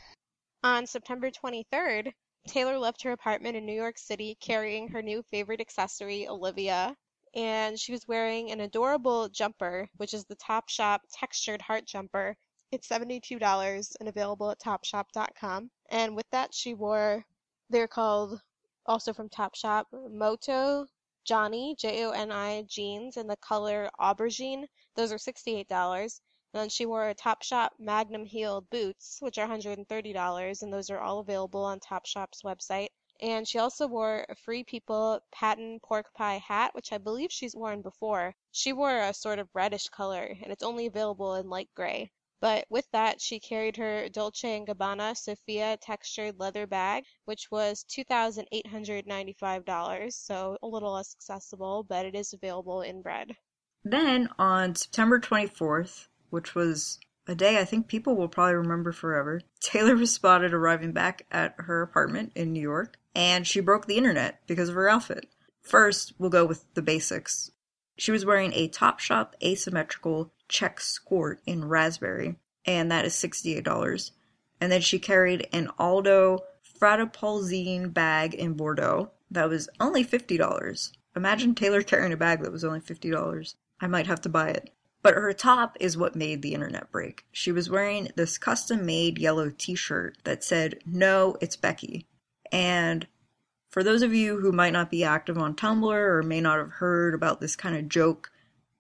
On 0.64 0.86
September 0.86 1.30
23rd, 1.32 2.12
Taylor 2.48 2.78
left 2.78 3.02
her 3.04 3.12
apartment 3.12 3.56
in 3.56 3.66
New 3.66 3.74
York 3.74 3.98
City 3.98 4.38
carrying 4.40 4.88
her 4.90 5.02
new 5.02 5.24
favorite 5.32 5.62
accessory, 5.62 6.28
Olivia, 6.28 6.96
and 7.34 7.80
she 7.80 7.92
was 7.92 8.08
wearing 8.08 8.52
an 8.52 8.62
adorable 8.62 9.28
jumper, 9.30 9.90
which 9.98 10.14
is 10.14 10.26
the 10.26 10.36
Topshop 10.36 11.00
textured 11.12 11.62
heart 11.62 11.86
jumper. 11.86 12.36
It's 12.72 12.88
$72 12.88 13.96
and 14.00 14.10
available 14.10 14.52
at 14.52 14.60
topshop.com. 14.60 15.70
And 15.90 16.16
with 16.16 16.26
that, 16.32 16.54
she 16.54 16.74
wore, 16.74 17.26
they're 17.70 17.88
called, 17.88 18.40
also 18.86 19.14
from 19.14 19.30
Topshop, 19.30 19.86
Moto 20.12 20.86
Joni, 21.28 21.78
J 21.78 22.06
O 22.06 22.12
N 22.12 22.32
I 22.32 22.64
jeans 22.70 23.18
in 23.18 23.28
the 23.28 23.38
color 23.38 23.90
aubergine. 24.00 24.66
Those 24.96 25.12
are 25.12 25.18
$68. 25.18 26.20
And 26.56 26.62
then 26.62 26.70
she 26.70 26.86
wore 26.86 27.10
a 27.10 27.14
Topshop 27.14 27.72
Magnum 27.80 28.24
heeled 28.24 28.70
boots, 28.70 29.18
which 29.20 29.38
are 29.38 29.46
$130, 29.46 30.62
and 30.62 30.72
those 30.72 30.90
are 30.90 31.02
all 31.02 31.20
available 31.20 31.66
on 31.66 31.82
Topshop's 31.82 32.44
website. 32.44 32.88
And 33.20 33.46
she 33.46 33.60
also 33.60 33.88
wore 33.88 34.26
a 34.30 34.36
Free 34.36 34.64
People 34.64 35.20
patent 35.34 35.84
pork 35.84 36.14
pie 36.14 36.38
hat, 36.38 36.74
which 36.74 36.94
I 36.94 36.98
believe 36.98 37.30
she's 37.30 37.58
worn 37.58 37.82
before. 37.82 38.34
She 38.54 38.72
wore 38.72 39.02
a 39.02 39.14
sort 39.14 39.40
of 39.40 39.50
reddish 39.54 39.90
color, 39.90 40.34
and 40.42 40.50
it's 40.50 40.64
only 40.64 40.86
available 40.86 41.36
in 41.36 41.50
light 41.50 41.68
gray. 41.76 42.14
But 42.40 42.68
with 42.70 42.90
that, 42.94 43.20
she 43.20 43.42
carried 43.42 43.76
her 43.76 44.08
Dolce 44.08 44.64
& 44.66 44.66
Gabbana 44.66 45.18
Sophia 45.18 45.76
textured 45.82 46.40
leather 46.40 46.68
bag, 46.68 47.04
which 47.26 47.52
was 47.52 47.84
$2,895, 47.90 50.14
so 50.14 50.58
a 50.64 50.68
little 50.68 50.94
less 50.94 51.18
accessible, 51.20 51.84
but 51.84 52.06
it 52.06 52.16
is 52.16 52.32
available 52.32 52.82
in 52.82 53.02
red. 53.02 53.36
Then 53.84 54.30
on 54.40 54.74
September 54.74 55.20
24th, 55.20 56.08
which 56.36 56.54
was 56.54 57.00
a 57.28 57.34
day 57.34 57.58
I 57.58 57.64
think 57.64 57.88
people 57.88 58.18
will 58.18 58.28
probably 58.28 58.56
remember 58.56 58.92
forever, 58.92 59.40
Taylor 59.62 59.96
was 59.96 60.12
spotted 60.12 60.54
arriving 60.54 60.92
back 60.92 61.26
at 61.32 61.56
her 61.60 61.82
apartment 61.82 62.34
in 62.36 62.52
New 62.52 62.62
York, 62.62 62.98
and 63.16 63.48
she 63.48 63.62
broke 63.62 63.88
the 63.88 63.96
internet 63.96 64.42
because 64.46 64.68
of 64.68 64.76
her 64.76 64.90
outfit. 64.90 65.30
First, 65.62 66.12
we'll 66.20 66.30
go 66.30 66.46
with 66.46 66.66
the 66.74 66.82
basics. 66.82 67.52
She 67.98 68.12
was 68.12 68.26
wearing 68.26 68.52
a 68.52 68.68
Topshop 68.68 69.30
asymmetrical 69.42 70.34
check 70.50 70.82
skirt 70.82 71.40
in 71.46 71.64
raspberry. 71.64 72.36
and 72.66 72.92
that 72.92 73.06
is 73.06 73.14
$68. 73.14 74.12
And 74.60 74.72
then 74.72 74.82
she 74.82 75.00
carried 75.00 75.48
an 75.54 75.70
Aldo 75.80 76.40
Fratapulzine 76.78 77.94
bag 77.94 78.34
in 78.34 78.56
Bordeaux 78.56 79.12
that 79.32 79.48
was 79.48 79.70
only 79.80 80.04
$50. 80.04 80.92
Imagine 81.16 81.56
Taylor 81.56 81.82
carrying 81.82 82.12
a 82.12 82.18
bag 82.18 82.42
that 82.42 82.52
was 82.52 82.66
only 82.66 82.82
$50. 82.82 83.56
I 83.80 83.88
might 83.88 84.08
have 84.08 84.20
to 84.22 84.30
buy 84.30 84.50
it. 84.50 84.75
But 85.06 85.14
her 85.14 85.34
top 85.34 85.78
is 85.80 85.96
what 85.96 86.16
made 86.16 86.42
the 86.42 86.56
internet 86.56 86.90
break. 86.92 87.28
She 87.32 87.52
was 87.52 87.70
wearing 87.70 88.10
this 88.16 88.40
custom 88.40 88.88
made 88.88 89.20
yellow 89.20 89.52
t 89.56 89.76
shirt 89.76 90.18
that 90.24 90.44
said, 90.44 90.80
No, 90.84 91.38
it's 91.42 91.56
Becky. 91.56 92.08
And 92.52 93.06
for 93.70 93.84
those 93.84 94.02
of 94.02 94.16
you 94.16 94.40
who 94.40 94.52
might 94.52 94.74
not 94.74 94.90
be 94.90 95.04
active 95.04 95.38
on 95.38 95.56
Tumblr 95.56 95.94
or 95.94 96.24
may 96.24 96.42
not 96.42 96.58
have 96.58 96.72
heard 96.72 97.14
about 97.14 97.40
this 97.40 97.56
kind 97.56 97.76
of 97.76 97.88
joke 97.88 98.32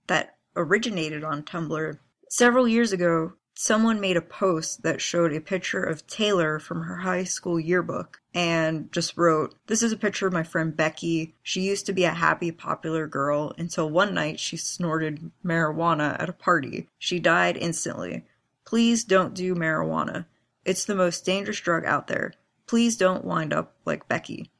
that 0.08 0.38
originated 0.56 1.24
on 1.24 1.44
Tumblr, 1.44 2.00
several 2.28 2.68
years 2.68 2.92
ago, 2.92 3.34
someone 3.56 4.02
made 4.02 4.18
a 4.18 4.22
post 4.22 4.84
that 4.84 5.02
showed 5.02 5.34
a 5.34 5.40
picture 5.40 5.82
of 5.82 6.06
Taylor 6.06 6.60
from 6.60 6.82
her 6.82 6.98
high 6.98 7.24
school 7.24 7.60
yearbook 7.60 8.22
and 8.34 8.92
just 8.92 9.18
wrote, 9.18 9.56
This 9.68 9.82
is 9.82 9.94
a 9.94 9.98
picture 9.98 10.28
of 10.28 10.34
my 10.34 10.44
friend 10.44 10.76
Becky. 10.76 11.34
She 11.42 11.62
used 11.62 11.86
to 11.86 11.94
be 11.94 12.04
a 12.04 12.12
happy, 12.12 12.52
popular 12.52 13.08
girl 13.08 13.54
until 13.58 13.90
one 13.90 14.14
night 14.14 14.40
she 14.40 14.58
snorted 14.58 15.32
marijuana 15.44 16.22
at 16.22 16.30
a 16.30 16.34
party. 16.34 16.90
She 17.00 17.20
died 17.20 17.58
instantly. 17.58 18.26
Please 18.66 19.04
don't 19.06 19.34
do 19.34 19.56
marijuana. 19.56 20.26
It's 20.66 20.86
the 20.86 20.96
most 20.96 21.26
dangerous 21.26 21.60
drug 21.60 21.86
out 21.86 22.08
there. 22.08 22.34
Please 22.68 22.98
don't 22.98 23.24
wind 23.24 23.54
up 23.54 23.76
like 23.86 24.10
Becky. 24.10 24.52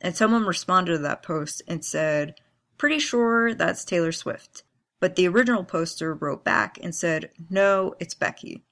And 0.00 0.16
someone 0.16 0.46
responded 0.46 0.92
to 0.92 0.98
that 0.98 1.22
post 1.22 1.62
and 1.68 1.84
said, 1.84 2.34
Pretty 2.76 2.98
sure 2.98 3.54
that's 3.54 3.84
Taylor 3.84 4.10
Swift. 4.10 4.64
But 5.02 5.16
the 5.16 5.26
original 5.26 5.64
poster 5.64 6.14
wrote 6.14 6.44
back 6.44 6.78
and 6.80 6.94
said, 6.94 7.32
No, 7.50 7.96
it's 7.98 8.14
Becky. 8.14 8.62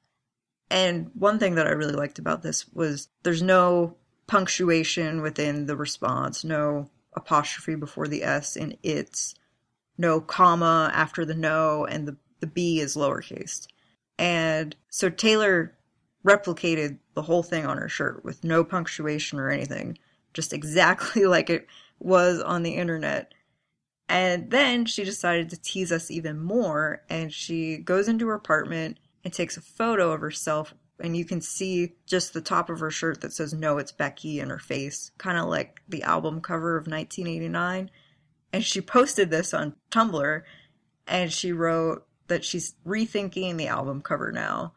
And 0.71 1.11
one 1.15 1.41
thing 1.41 1.57
that 1.57 1.67
I 1.67 1.71
really 1.71 1.95
liked 1.95 2.21
about 2.21 2.43
this 2.43 2.69
was 2.69 3.09
there's 3.25 3.43
no 3.43 3.97
punctuation 4.29 5.23
within 5.23 5.67
the 5.67 5.75
response, 5.75 6.45
no 6.45 6.89
apostrophe 7.15 7.75
before 7.75 8.07
the 8.07 8.23
S 8.23 8.55
in 8.55 8.77
it's, 8.85 9.35
no 9.99 10.21
comma 10.21 10.93
after 10.95 11.25
the 11.25 11.35
no, 11.35 11.85
and 11.85 12.07
the, 12.07 12.17
the 12.39 12.47
B 12.47 12.79
is 12.79 12.95
lowercase. 12.95 13.67
And 14.17 14.77
so 14.89 15.11
Taylor 15.11 15.77
replicated 16.25 17.01
the 17.15 17.23
whole 17.23 17.43
thing 17.43 17.67
on 17.67 17.77
her 17.77 17.89
shirt 17.89 18.25
with 18.25 18.45
no 18.45 18.63
punctuation 18.63 19.41
or 19.41 19.51
anything, 19.51 19.99
just 20.33 20.53
exactly 20.53 21.27
like 21.27 21.51
it 21.51 21.67
was 21.99 22.41
on 22.41 22.63
the 22.63 22.77
internet. 22.77 23.35
And 24.11 24.51
then 24.51 24.87
she 24.87 25.05
decided 25.05 25.51
to 25.51 25.57
tease 25.57 25.93
us 25.93 26.11
even 26.11 26.41
more, 26.41 27.05
and 27.09 27.33
she 27.33 27.77
goes 27.77 28.09
into 28.09 28.27
her 28.27 28.35
apartment 28.35 28.99
and 29.23 29.33
takes 29.33 29.57
a 29.57 29.61
photo 29.61 30.11
of 30.11 30.21
herself, 30.21 30.75
and 30.99 31.17
you 31.17 31.25
can 31.25 31.41
see 31.41 31.95
just 32.07 32.33
the 32.33 32.41
top 32.41 32.69
of 32.69 32.81
her 32.81 32.91
shirt 32.91 33.21
that 33.21 33.33
says, 33.33 33.55
No, 33.55 33.79
it's 33.79 33.93
Becky 33.93 34.41
in 34.41 34.51
her 34.51 34.59
face, 34.59 35.13
kind 35.17 35.39
of 35.39 35.47
like 35.47 35.81
the 35.89 36.03
album 36.03 36.41
cover 36.41 36.77
of 36.77 36.89
1989. 36.89 37.89
And 38.53 38.65
she 38.65 38.81
posted 38.81 39.31
this 39.31 39.55
on 39.55 39.77
Tumblr, 39.93 40.43
and 41.07 41.33
she 41.33 41.53
wrote 41.53 42.05
that 42.27 42.45
she's 42.45 42.75
rethinking 42.85 43.59
the 43.59 43.69
album 43.69 44.03
cover 44.03 44.33
now. 44.33 44.73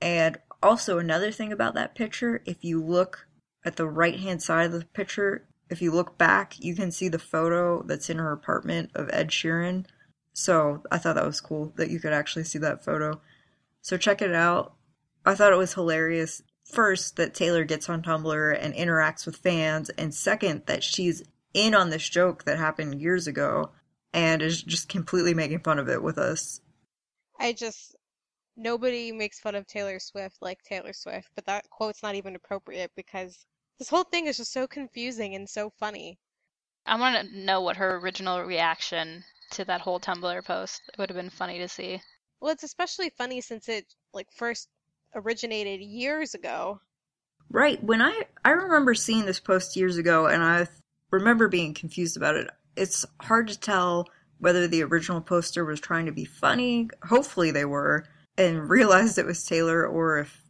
And 0.00 0.38
also, 0.62 0.98
another 0.98 1.30
thing 1.30 1.52
about 1.52 1.74
that 1.74 1.94
picture, 1.94 2.42
if 2.46 2.64
you 2.64 2.82
look 2.82 3.28
at 3.66 3.76
the 3.76 3.86
right 3.86 4.18
hand 4.18 4.42
side 4.42 4.64
of 4.64 4.72
the 4.72 4.86
picture, 4.86 5.46
if 5.68 5.82
you 5.82 5.90
look 5.90 6.16
back, 6.16 6.58
you 6.58 6.74
can 6.74 6.90
see 6.90 7.08
the 7.08 7.18
photo 7.18 7.82
that's 7.82 8.10
in 8.10 8.18
her 8.18 8.32
apartment 8.32 8.90
of 8.94 9.10
Ed 9.12 9.28
Sheeran. 9.28 9.86
So 10.32 10.82
I 10.90 10.98
thought 10.98 11.14
that 11.16 11.26
was 11.26 11.40
cool 11.40 11.72
that 11.76 11.90
you 11.90 11.98
could 11.98 12.12
actually 12.12 12.44
see 12.44 12.58
that 12.58 12.84
photo. 12.84 13.20
So 13.80 13.96
check 13.96 14.22
it 14.22 14.34
out. 14.34 14.74
I 15.24 15.34
thought 15.34 15.52
it 15.52 15.58
was 15.58 15.74
hilarious. 15.74 16.42
First, 16.64 17.16
that 17.16 17.34
Taylor 17.34 17.64
gets 17.64 17.88
on 17.88 18.02
Tumblr 18.02 18.58
and 18.60 18.74
interacts 18.74 19.24
with 19.24 19.36
fans, 19.36 19.88
and 19.90 20.12
second, 20.12 20.62
that 20.66 20.82
she's 20.82 21.22
in 21.54 21.74
on 21.74 21.90
this 21.90 22.08
joke 22.08 22.44
that 22.44 22.58
happened 22.58 23.00
years 23.00 23.26
ago 23.26 23.70
and 24.12 24.42
is 24.42 24.62
just 24.62 24.88
completely 24.88 25.34
making 25.34 25.60
fun 25.60 25.78
of 25.78 25.88
it 25.88 26.02
with 26.02 26.18
us. 26.18 26.60
I 27.38 27.52
just 27.52 27.96
nobody 28.56 29.12
makes 29.12 29.40
fun 29.40 29.54
of 29.54 29.66
Taylor 29.66 29.98
Swift 29.98 30.38
like 30.40 30.62
Taylor 30.62 30.92
Swift, 30.92 31.28
but 31.34 31.46
that 31.46 31.68
quote's 31.70 32.02
not 32.02 32.14
even 32.14 32.34
appropriate 32.34 32.90
because 32.96 33.46
this 33.78 33.88
whole 33.88 34.04
thing 34.04 34.26
is 34.26 34.36
just 34.38 34.52
so 34.52 34.66
confusing 34.66 35.34
and 35.34 35.48
so 35.48 35.70
funny. 35.78 36.18
I 36.86 36.98
want 36.98 37.28
to 37.28 37.38
know 37.38 37.60
what 37.60 37.76
her 37.76 37.96
original 37.96 38.42
reaction 38.42 39.24
to 39.52 39.64
that 39.64 39.80
whole 39.80 40.00
Tumblr 40.00 40.44
post. 40.44 40.82
It 40.88 40.98
would 40.98 41.10
have 41.10 41.16
been 41.16 41.30
funny 41.30 41.58
to 41.58 41.68
see. 41.68 42.00
Well, 42.40 42.52
it's 42.52 42.62
especially 42.62 43.10
funny 43.10 43.40
since 43.40 43.68
it 43.68 43.86
like 44.12 44.28
first 44.30 44.68
originated 45.14 45.80
years 45.80 46.34
ago. 46.34 46.80
Right. 47.50 47.82
When 47.82 48.02
I 48.02 48.22
I 48.44 48.50
remember 48.50 48.94
seeing 48.94 49.26
this 49.26 49.40
post 49.40 49.76
years 49.76 49.96
ago 49.96 50.26
and 50.26 50.42
I 50.42 50.68
remember 51.10 51.48
being 51.48 51.74
confused 51.74 52.16
about 52.16 52.36
it. 52.36 52.50
It's 52.76 53.04
hard 53.20 53.48
to 53.48 53.58
tell 53.58 54.06
whether 54.38 54.68
the 54.68 54.82
original 54.82 55.20
poster 55.20 55.64
was 55.64 55.80
trying 55.80 56.06
to 56.06 56.12
be 56.12 56.24
funny, 56.24 56.90
hopefully 57.04 57.50
they 57.50 57.64
were, 57.64 58.06
and 58.36 58.68
realized 58.68 59.16
it 59.16 59.24
was 59.24 59.44
Taylor 59.44 59.86
or 59.86 60.18
if 60.18 60.42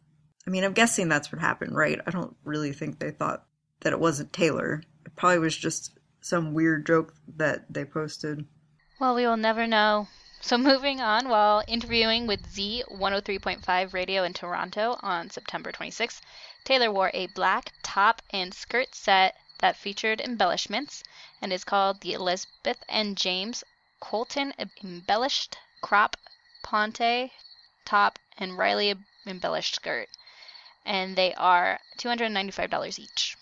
I 0.47 0.49
mean, 0.49 0.63
I'm 0.63 0.71
guessing 0.71 1.09
that's 1.09 1.29
what 1.29 1.41
happened, 1.41 1.75
right? 1.75 1.99
I 2.07 2.09
don't 2.09 2.33
really 2.45 2.71
think 2.71 2.99
they 2.99 3.11
thought 3.11 3.45
that 3.81 3.91
it 3.91 3.99
wasn't 3.99 4.31
Taylor. 4.31 4.81
It 5.05 5.13
probably 5.17 5.39
was 5.39 5.57
just 5.57 5.99
some 6.21 6.53
weird 6.53 6.85
joke 6.85 7.13
that 7.35 7.65
they 7.69 7.83
posted. 7.83 8.45
Well, 8.97 9.13
we 9.13 9.25
will 9.27 9.35
never 9.35 9.67
know. 9.67 10.07
So, 10.39 10.57
moving 10.57 11.01
on, 11.01 11.27
while 11.27 11.63
interviewing 11.67 12.27
with 12.27 12.49
Z 12.49 12.85
103.5 12.89 13.93
Radio 13.93 14.23
in 14.23 14.31
Toronto 14.31 14.97
on 15.01 15.29
September 15.29 15.73
26th, 15.73 16.21
Taylor 16.63 16.93
wore 16.93 17.11
a 17.13 17.27
black 17.27 17.73
top 17.83 18.21
and 18.31 18.53
skirt 18.53 18.95
set 18.95 19.35
that 19.59 19.75
featured 19.75 20.21
embellishments 20.21 21.03
and 21.41 21.51
is 21.51 21.65
called 21.65 21.99
the 21.99 22.13
Elizabeth 22.13 22.77
and 22.87 23.17
James 23.17 23.65
Colton 23.99 24.53
Embellished 24.81 25.57
Crop 25.81 26.15
Ponte 26.63 27.31
top 27.83 28.17
and 28.37 28.57
Riley 28.57 28.95
Embellished 29.25 29.75
Skirt 29.75 30.07
and 30.87 31.17
they 31.17 31.33
are 31.35 31.77
$295 31.99 32.97
each. 32.97 33.35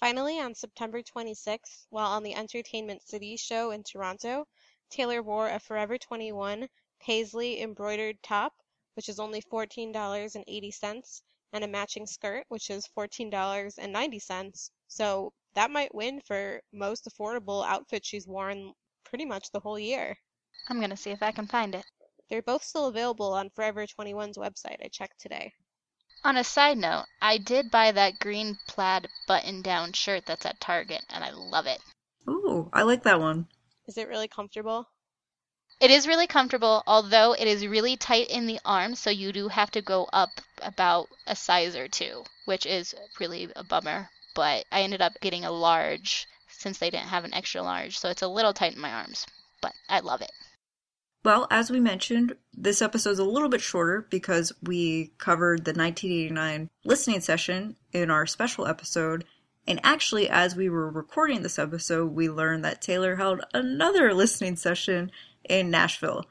Finally, 0.00 0.40
on 0.40 0.54
September 0.54 1.00
26th, 1.00 1.86
while 1.88 2.10
on 2.10 2.24
the 2.24 2.34
Entertainment 2.34 3.00
City 3.00 3.36
show 3.36 3.70
in 3.70 3.84
Toronto, 3.84 4.44
Taylor 4.90 5.22
wore 5.22 5.48
a 5.48 5.60
Forever 5.60 5.96
21 5.96 6.68
paisley 7.00 7.62
embroidered 7.62 8.20
top, 8.22 8.52
which 8.94 9.08
is 9.08 9.20
only 9.20 9.40
$14.80, 9.40 11.22
and 11.52 11.64
a 11.64 11.68
matching 11.68 12.06
skirt, 12.06 12.44
which 12.48 12.70
is 12.70 12.88
$14.90. 12.98 14.70
So 14.88 15.32
that 15.54 15.70
might 15.70 15.94
win 15.94 16.20
for 16.22 16.60
most 16.72 17.06
affordable 17.08 17.64
outfit 17.64 18.04
she's 18.04 18.26
worn 18.26 18.72
pretty 19.04 19.24
much 19.24 19.52
the 19.52 19.60
whole 19.60 19.78
year. 19.78 20.16
I'm 20.68 20.78
going 20.78 20.90
to 20.90 20.96
see 20.96 21.10
if 21.10 21.22
I 21.22 21.30
can 21.30 21.46
find 21.46 21.76
it. 21.76 21.84
They're 22.28 22.42
both 22.42 22.64
still 22.64 22.86
available 22.86 23.32
on 23.32 23.50
Forever 23.50 23.86
21's 23.86 24.38
website. 24.38 24.84
I 24.84 24.88
checked 24.88 25.20
today. 25.20 25.52
On 26.26 26.38
a 26.38 26.44
side 26.44 26.78
note, 26.78 27.04
I 27.20 27.36
did 27.36 27.70
buy 27.70 27.92
that 27.92 28.18
green 28.18 28.58
plaid 28.66 29.08
button 29.26 29.60
down 29.60 29.92
shirt 29.92 30.24
that's 30.24 30.46
at 30.46 30.58
Target, 30.58 31.04
and 31.10 31.22
I 31.22 31.28
love 31.30 31.66
it. 31.66 31.82
Ooh, 32.26 32.70
I 32.72 32.80
like 32.80 33.02
that 33.02 33.20
one. 33.20 33.46
Is 33.86 33.98
it 33.98 34.08
really 34.08 34.26
comfortable? 34.26 34.88
It 35.80 35.90
is 35.90 36.08
really 36.08 36.26
comfortable, 36.26 36.82
although 36.86 37.34
it 37.34 37.46
is 37.46 37.66
really 37.66 37.98
tight 37.98 38.28
in 38.28 38.46
the 38.46 38.58
arms, 38.64 39.00
so 39.00 39.10
you 39.10 39.32
do 39.32 39.48
have 39.48 39.70
to 39.72 39.82
go 39.82 40.08
up 40.14 40.40
about 40.62 41.10
a 41.26 41.36
size 41.36 41.76
or 41.76 41.88
two, 41.88 42.24
which 42.46 42.64
is 42.64 42.94
really 43.20 43.50
a 43.54 43.62
bummer. 43.62 44.08
But 44.34 44.64
I 44.72 44.80
ended 44.80 45.02
up 45.02 45.20
getting 45.20 45.44
a 45.44 45.50
large 45.50 46.26
since 46.48 46.78
they 46.78 46.88
didn't 46.88 47.08
have 47.08 47.24
an 47.24 47.34
extra 47.34 47.60
large, 47.60 47.98
so 47.98 48.08
it's 48.08 48.22
a 48.22 48.28
little 48.28 48.54
tight 48.54 48.76
in 48.76 48.80
my 48.80 48.94
arms, 48.94 49.26
but 49.60 49.74
I 49.90 50.00
love 50.00 50.22
it. 50.22 50.32
Well, 51.24 51.46
as 51.50 51.70
we 51.70 51.80
mentioned, 51.80 52.36
this 52.52 52.82
episode 52.82 53.12
is 53.12 53.18
a 53.18 53.24
little 53.24 53.48
bit 53.48 53.62
shorter 53.62 54.06
because 54.10 54.52
we 54.62 55.12
covered 55.16 55.64
the 55.64 55.72
1989 55.72 56.68
listening 56.84 57.20
session 57.22 57.76
in 57.94 58.10
our 58.10 58.26
special 58.26 58.66
episode. 58.66 59.24
And 59.66 59.80
actually, 59.82 60.28
as 60.28 60.54
we 60.54 60.68
were 60.68 60.90
recording 60.90 61.42
this 61.42 61.58
episode, 61.58 62.12
we 62.12 62.28
learned 62.28 62.66
that 62.66 62.82
Taylor 62.82 63.16
held 63.16 63.40
another 63.54 64.12
listening 64.12 64.56
session 64.56 65.10
in 65.48 65.70
Nashville 65.70 66.26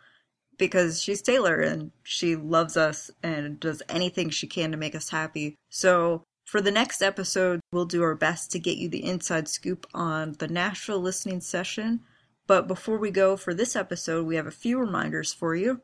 because 0.60 1.02
she's 1.02 1.24
Taylor 1.24 1.60
and 1.60 1.90
she 2.04 2.36
loves 2.36 2.78
us 2.78 3.10
and 3.24 3.60
does 3.60 3.82
anything 3.90 4.30
she 4.30 4.46
can 4.46 4.70
to 4.70 4.78
make 4.78 4.94
us 4.94 5.10
happy. 5.10 5.56
So, 5.70 6.24
for 6.46 6.62
the 6.62 6.72
next 6.72 7.02
episode, 7.02 7.62
we'll 7.72 7.86
do 7.86 8.04
our 8.04 8.14
best 8.14 8.52
to 8.52 8.60
get 8.60 8.78
you 8.78 8.90
the 8.90 9.04
inside 9.04 9.48
scoop 9.48 9.88
on 9.96 10.34
the 10.38 10.48
Nashville 10.48 11.00
listening 11.00 11.42
session 11.42 12.02
but 12.48 12.68
before 12.68 12.98
we 12.98 13.12
go 13.12 13.38
for 13.38 13.54
this 13.54 13.76
episode, 13.76 14.26
we 14.26 14.36
have 14.36 14.48
a 14.48 14.52
few 14.52 14.80
reminders 14.80 15.34
for 15.34 15.56
you. 15.56 15.82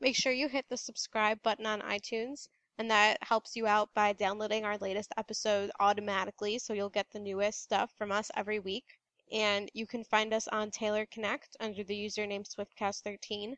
Make 0.00 0.16
sure 0.16 0.32
you 0.32 0.48
hit 0.48 0.66
the 0.68 0.76
subscribe 0.76 1.42
button 1.42 1.66
on 1.66 1.80
iTunes, 1.80 2.48
and 2.78 2.90
that 2.90 3.18
helps 3.22 3.56
you 3.56 3.66
out 3.66 3.92
by 3.94 4.12
downloading 4.12 4.64
our 4.64 4.78
latest 4.78 5.12
episode 5.16 5.70
automatically, 5.80 6.58
so 6.58 6.72
you'll 6.72 6.88
get 6.88 7.10
the 7.10 7.18
newest 7.18 7.62
stuff 7.62 7.92
from 7.98 8.12
us 8.12 8.30
every 8.36 8.58
week. 8.60 8.84
And 9.32 9.70
you 9.74 9.86
can 9.86 10.04
find 10.04 10.32
us 10.32 10.48
on 10.48 10.70
Taylor 10.70 11.06
Connect 11.06 11.56
under 11.60 11.84
the 11.84 11.94
username 11.94 12.46
SwiftCast13. 12.46 13.56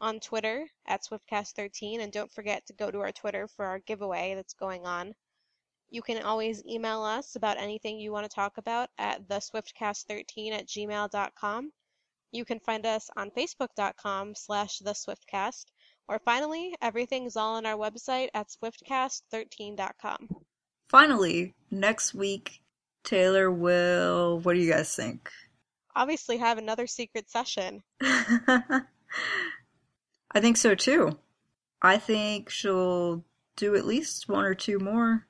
on 0.00 0.18
Twitter 0.20 0.66
at 0.86 1.02
SwiftCast13, 1.02 2.00
and 2.00 2.12
don't 2.12 2.32
forget 2.32 2.64
to 2.66 2.72
go 2.72 2.90
to 2.90 3.00
our 3.00 3.12
Twitter 3.12 3.46
for 3.46 3.66
our 3.66 3.80
giveaway 3.80 4.34
that's 4.34 4.54
going 4.54 4.86
on. 4.86 5.14
You 5.90 6.02
can 6.02 6.22
always 6.22 6.64
email 6.64 7.02
us 7.02 7.36
about 7.36 7.58
anything 7.58 7.98
you 7.98 8.12
want 8.12 8.24
to 8.30 8.34
talk 8.34 8.56
about 8.58 8.88
at 8.96 9.28
theswiftcast13 9.28 10.52
at 10.52 10.66
gmail.com. 10.66 11.72
You 12.32 12.44
can 12.44 12.60
find 12.60 12.86
us 12.86 13.10
on 13.16 13.30
facebook.com 13.30 14.34
slash 14.34 14.78
the 14.78 14.90
theswiftcast. 14.90 15.64
Or 16.08 16.20
finally, 16.24 16.74
everything's 16.82 17.36
all 17.36 17.54
on 17.54 17.66
our 17.66 17.76
website 17.76 18.28
at 18.34 18.48
swiftcast13.com. 18.48 20.28
Finally, 20.88 21.54
next 21.70 22.14
week, 22.14 22.62
Taylor 23.04 23.50
will. 23.50 24.40
What 24.40 24.54
do 24.54 24.60
you 24.60 24.72
guys 24.72 24.94
think? 24.94 25.30
Obviously, 25.94 26.38
have 26.38 26.58
another 26.58 26.86
secret 26.86 27.30
session. 27.30 27.82
I 28.00 28.80
think 30.36 30.56
so 30.56 30.74
too. 30.74 31.18
I 31.82 31.98
think 31.98 32.50
she'll 32.50 33.24
do 33.56 33.74
at 33.74 33.86
least 33.86 34.28
one 34.28 34.44
or 34.44 34.54
two 34.54 34.78
more. 34.78 35.26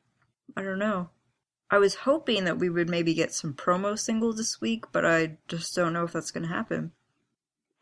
I 0.57 0.63
don't 0.63 0.79
know. 0.79 1.11
I 1.70 1.78
was 1.78 1.94
hoping 1.94 2.44
that 2.44 2.59
we 2.59 2.68
would 2.68 2.88
maybe 2.88 3.14
get 3.14 3.33
some 3.33 3.54
promo 3.54 3.98
singles 3.98 4.37
this 4.37 4.61
week, 4.61 4.87
but 4.90 5.06
I 5.06 5.38
just 5.46 5.74
don't 5.74 5.92
know 5.92 6.04
if 6.04 6.12
that's 6.12 6.33
going 6.33 6.42
to 6.42 6.52
happen. 6.52 6.92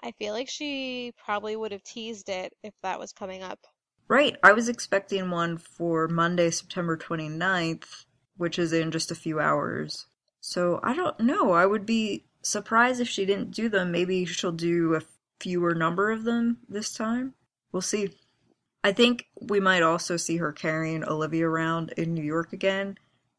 I 0.00 0.12
feel 0.12 0.34
like 0.34 0.48
she 0.48 1.12
probably 1.24 1.56
would 1.56 1.72
have 1.72 1.82
teased 1.82 2.28
it 2.28 2.52
if 2.62 2.74
that 2.82 3.00
was 3.00 3.12
coming 3.12 3.42
up. 3.42 3.58
Right, 4.06 4.36
I 4.42 4.52
was 4.52 4.68
expecting 4.68 5.30
one 5.30 5.58
for 5.58 6.06
Monday, 6.06 6.50
September 6.50 6.96
29th, 6.96 8.04
which 8.36 8.58
is 8.58 8.72
in 8.72 8.90
just 8.90 9.10
a 9.10 9.16
few 9.16 9.40
hours. 9.40 10.06
So 10.40 10.80
I 10.82 10.94
don't 10.94 11.18
know. 11.20 11.52
I 11.52 11.66
would 11.66 11.84
be 11.84 12.24
surprised 12.42 13.00
if 13.00 13.08
she 13.08 13.26
didn't 13.26 13.50
do 13.50 13.68
them. 13.68 13.90
Maybe 13.90 14.24
she'll 14.24 14.52
do 14.52 14.94
a 14.94 15.02
fewer 15.40 15.74
number 15.74 16.10
of 16.10 16.24
them 16.24 16.58
this 16.68 16.92
time. 16.92 17.34
We'll 17.72 17.82
see. 17.82 18.10
I 18.84 18.92
think 18.92 19.26
we 19.40 19.60
might 19.60 19.82
also 19.82 20.16
see 20.16 20.36
her 20.36 20.52
carrying 20.52 21.04
Olivia 21.04 21.48
around 21.48 21.92
in 21.96 22.14
New 22.14 22.22
York 22.22 22.52
again. 22.52 22.98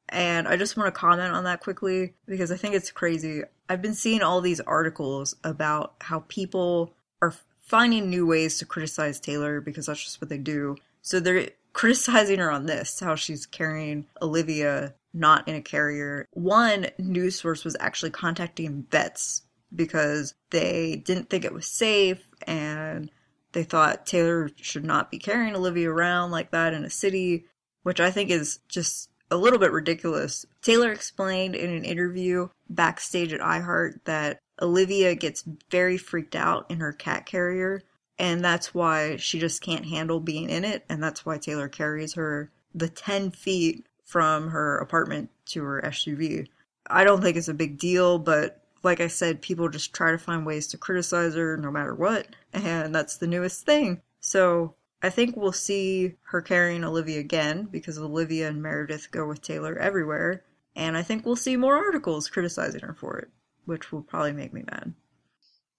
And 0.10 0.48
I 0.48 0.58
just 0.58 0.76
want 0.76 0.94
to 0.94 1.00
comment 1.00 1.34
on 1.34 1.44
that 1.46 1.62
quickly 1.62 2.14
because 2.26 2.52
I 2.52 2.58
think 2.58 2.76
it's 2.76 2.92
crazy. 2.92 3.44
I've 3.68 3.82
been 3.82 3.94
seeing 3.94 4.22
all 4.22 4.42
these 4.42 4.60
articles 4.62 5.36
about 5.44 5.96
how 6.02 6.26
people 6.28 6.94
are 7.22 7.34
finding 7.62 8.10
new 8.10 8.26
ways 8.26 8.58
to 8.58 8.66
criticize 8.66 9.20
Taylor 9.20 9.62
because 9.62 9.86
that's 9.86 10.04
just 10.04 10.22
what 10.22 10.30
they 10.30 10.38
do. 10.38 10.78
So 11.02 11.20
they're 11.20 11.50
criticizing 11.74 12.40
her 12.40 12.52
on 12.52 12.66
this, 12.66 13.00
how 13.00 13.16
she's 13.16 13.46
carrying 13.46 14.08
Olivia 14.22 14.96
not 15.14 15.48
in 15.48 15.56
a 15.56 15.62
carrier. 15.62 16.28
One 16.34 16.88
news 16.98 17.40
source 17.40 17.64
was 17.64 17.76
actually 17.80 18.12
contacting 18.12 18.86
vets 18.90 19.44
because 19.74 20.34
they 20.50 21.02
didn't 21.06 21.30
think 21.30 21.46
it 21.46 21.54
was 21.54 21.66
safe 21.66 22.28
and 22.46 23.12
they 23.52 23.64
thought 23.64 24.06
Taylor 24.06 24.50
should 24.56 24.86
not 24.86 25.12
be 25.12 25.18
carrying 25.18 25.56
Olivia 25.56 25.92
around 25.92 26.32
like 26.32 26.52
that 26.52 26.74
in 26.74 26.84
a 26.84 26.90
city, 26.90 27.46
which 27.84 28.00
I 28.00 28.12
think 28.12 28.30
is 28.30 28.60
just 28.68 29.10
a 29.32 29.38
little 29.38 29.60
bit 29.60 29.72
ridiculous. 29.72 30.46
Taylor 30.62 30.92
explained 30.92 31.56
in 31.56 31.70
an 31.72 31.86
interview 31.86 32.50
backstage 32.70 33.34
at 33.34 33.42
iHeart 33.42 34.00
that 34.06 34.40
Olivia 34.62 35.16
gets 35.16 35.44
very 35.70 35.98
freaked 35.98 36.36
out 36.36 36.70
in 36.70 36.80
her 36.80 36.92
cat 36.92 37.26
carrier, 37.26 37.82
and 38.18 38.44
that's 38.44 38.74
why 38.74 39.16
she 39.18 39.40
just 39.40 39.62
can't 39.62 39.86
handle 39.86 40.20
being 40.20 40.50
in 40.50 40.66
it, 40.66 40.84
and 40.90 41.02
that's 41.02 41.26
why 41.26 41.38
Taylor 41.38 41.70
carries 41.70 42.14
her 42.14 42.52
the 42.74 42.90
10 42.90 43.32
feet 43.32 43.86
from 44.04 44.50
her 44.50 44.78
apartment 44.78 45.30
to 45.46 45.64
her 45.64 45.82
SUV. 45.86 46.48
I 46.88 47.04
don't 47.04 47.22
think 47.22 47.38
it's 47.38 47.48
a 47.48 47.54
big 47.54 47.78
deal, 47.78 48.18
but 48.20 48.64
like 48.82 49.00
I 49.00 49.08
said, 49.08 49.42
people 49.42 49.70
just 49.70 49.94
try 49.94 50.12
to 50.12 50.18
find 50.18 50.46
ways 50.46 50.68
to 50.68 50.78
criticize 50.78 51.36
her 51.36 51.56
no 51.58 51.72
matter 51.72 51.94
what, 51.94 52.28
and 52.54 52.94
that's 52.94 53.18
the 53.18 53.28
newest 53.28 53.66
thing. 53.66 54.02
So 54.20 54.74
I 55.02 55.10
think 55.10 55.36
we'll 55.36 55.54
see 55.54 56.16
her 56.28 56.42
carrying 56.42 56.84
Olivia 56.84 57.20
again 57.20 57.68
because 57.72 57.98
Olivia 57.98 58.50
and 58.50 58.62
Meredith 58.62 59.12
go 59.12 59.28
with 59.28 59.42
Taylor 59.42 59.78
everywhere, 59.78 60.44
and 60.76 60.98
I 60.98 61.04
think 61.04 61.26
we'll 61.26 61.36
see 61.36 61.56
more 61.56 61.78
articles 61.78 62.30
criticizing 62.30 62.82
her 62.82 62.94
for 62.94 63.18
it, 63.18 63.30
which 63.66 63.92
will 63.92 64.02
probably 64.02 64.34
make 64.34 64.54
me 64.54 64.64
mad. 64.70 64.94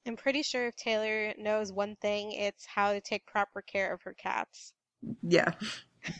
I'm 0.06 0.16
pretty 0.16 0.42
sure 0.42 0.66
if 0.66 0.76
Taylor 0.76 1.34
knows 1.36 1.72
one 1.72 1.96
thing, 1.96 2.32
it's 2.32 2.64
how 2.64 2.92
to 2.92 3.00
take 3.00 3.26
proper 3.26 3.60
care 3.60 3.92
of 3.92 4.02
her 4.02 4.14
cats. 4.14 4.72
Yeah. 5.22 5.52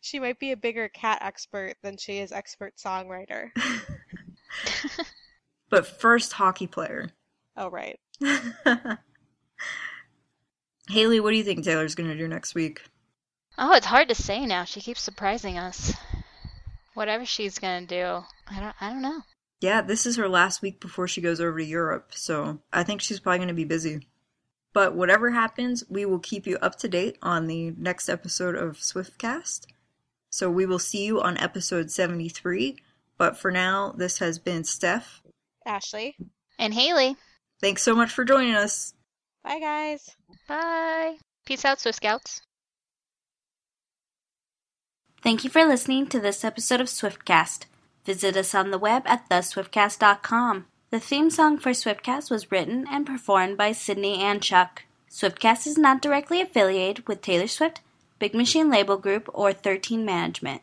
she 0.00 0.18
might 0.18 0.38
be 0.38 0.52
a 0.52 0.56
bigger 0.56 0.88
cat 0.88 1.18
expert 1.22 1.74
than 1.82 1.96
she 1.96 2.18
is 2.18 2.32
expert 2.32 2.74
songwriter. 2.76 3.50
but 5.70 5.86
first 5.86 6.32
hockey 6.32 6.66
player. 6.66 7.10
Oh, 7.56 7.68
right. 7.68 7.98
Haley, 10.90 11.20
what 11.20 11.30
do 11.30 11.36
you 11.36 11.44
think 11.44 11.64
Taylor's 11.64 11.94
going 11.94 12.08
to 12.08 12.16
do 12.16 12.26
next 12.26 12.54
week? 12.54 12.82
Oh, 13.56 13.74
it's 13.74 13.86
hard 13.86 14.08
to 14.08 14.14
say 14.14 14.44
now. 14.44 14.64
She 14.64 14.80
keeps 14.80 15.00
surprising 15.00 15.56
us. 15.58 15.94
Whatever 16.94 17.24
she's 17.24 17.58
going 17.58 17.86
to 17.86 17.94
do, 17.94 18.24
I 18.48 18.60
don't 18.60 18.74
I 18.80 18.90
don't 18.90 19.02
know. 19.02 19.22
Yeah, 19.60 19.82
this 19.82 20.06
is 20.06 20.16
her 20.16 20.28
last 20.28 20.62
week 20.62 20.80
before 20.80 21.06
she 21.06 21.20
goes 21.20 21.40
over 21.40 21.58
to 21.58 21.64
Europe, 21.64 22.12
so 22.14 22.60
I 22.72 22.82
think 22.82 23.00
she's 23.00 23.20
probably 23.20 23.38
going 23.38 23.48
to 23.48 23.54
be 23.54 23.64
busy. 23.64 24.08
But 24.72 24.94
whatever 24.94 25.30
happens, 25.30 25.84
we 25.88 26.04
will 26.04 26.18
keep 26.18 26.46
you 26.46 26.56
up 26.62 26.76
to 26.78 26.88
date 26.88 27.18
on 27.22 27.46
the 27.46 27.72
next 27.76 28.08
episode 28.08 28.54
of 28.54 28.78
Swiftcast. 28.78 29.66
So 30.30 30.50
we 30.50 30.64
will 30.64 30.78
see 30.78 31.04
you 31.04 31.20
on 31.20 31.36
episode 31.36 31.90
73. 31.90 32.76
But 33.18 33.36
for 33.36 33.50
now, 33.50 33.92
this 33.96 34.18
has 34.18 34.38
been 34.38 34.64
Steph, 34.64 35.22
Ashley, 35.66 36.16
and 36.58 36.72
Haley. 36.72 37.16
Thanks 37.60 37.82
so 37.82 37.94
much 37.94 38.10
for 38.10 38.24
joining 38.24 38.54
us. 38.54 38.94
Bye, 39.44 39.60
guys. 39.60 40.16
Bye. 40.48 41.16
Peace 41.46 41.64
out, 41.64 41.80
Swift 41.80 41.96
Scouts. 41.96 42.42
Thank 45.22 45.44
you 45.44 45.50
for 45.50 45.64
listening 45.64 46.06
to 46.08 46.20
this 46.20 46.44
episode 46.44 46.80
of 46.80 46.86
Swiftcast. 46.86 47.66
Visit 48.04 48.36
us 48.36 48.54
on 48.54 48.70
the 48.70 48.78
web 48.78 49.02
at 49.06 49.28
theswiftcast.com. 49.28 50.66
The 50.90 51.00
theme 51.00 51.30
song 51.30 51.58
for 51.58 51.70
Swiftcast 51.70 52.30
was 52.30 52.50
written 52.50 52.86
and 52.90 53.06
performed 53.06 53.56
by 53.56 53.72
Sydney 53.72 54.20
and 54.22 54.42
Chuck. 54.42 54.84
Swiftcast 55.10 55.66
is 55.66 55.76
not 55.76 56.02
directly 56.02 56.40
affiliated 56.40 57.06
with 57.06 57.20
Taylor 57.20 57.48
Swift, 57.48 57.80
Big 58.18 58.34
Machine 58.34 58.70
Label 58.70 58.96
Group, 58.96 59.28
or 59.32 59.52
13 59.52 60.04
Management. 60.04 60.62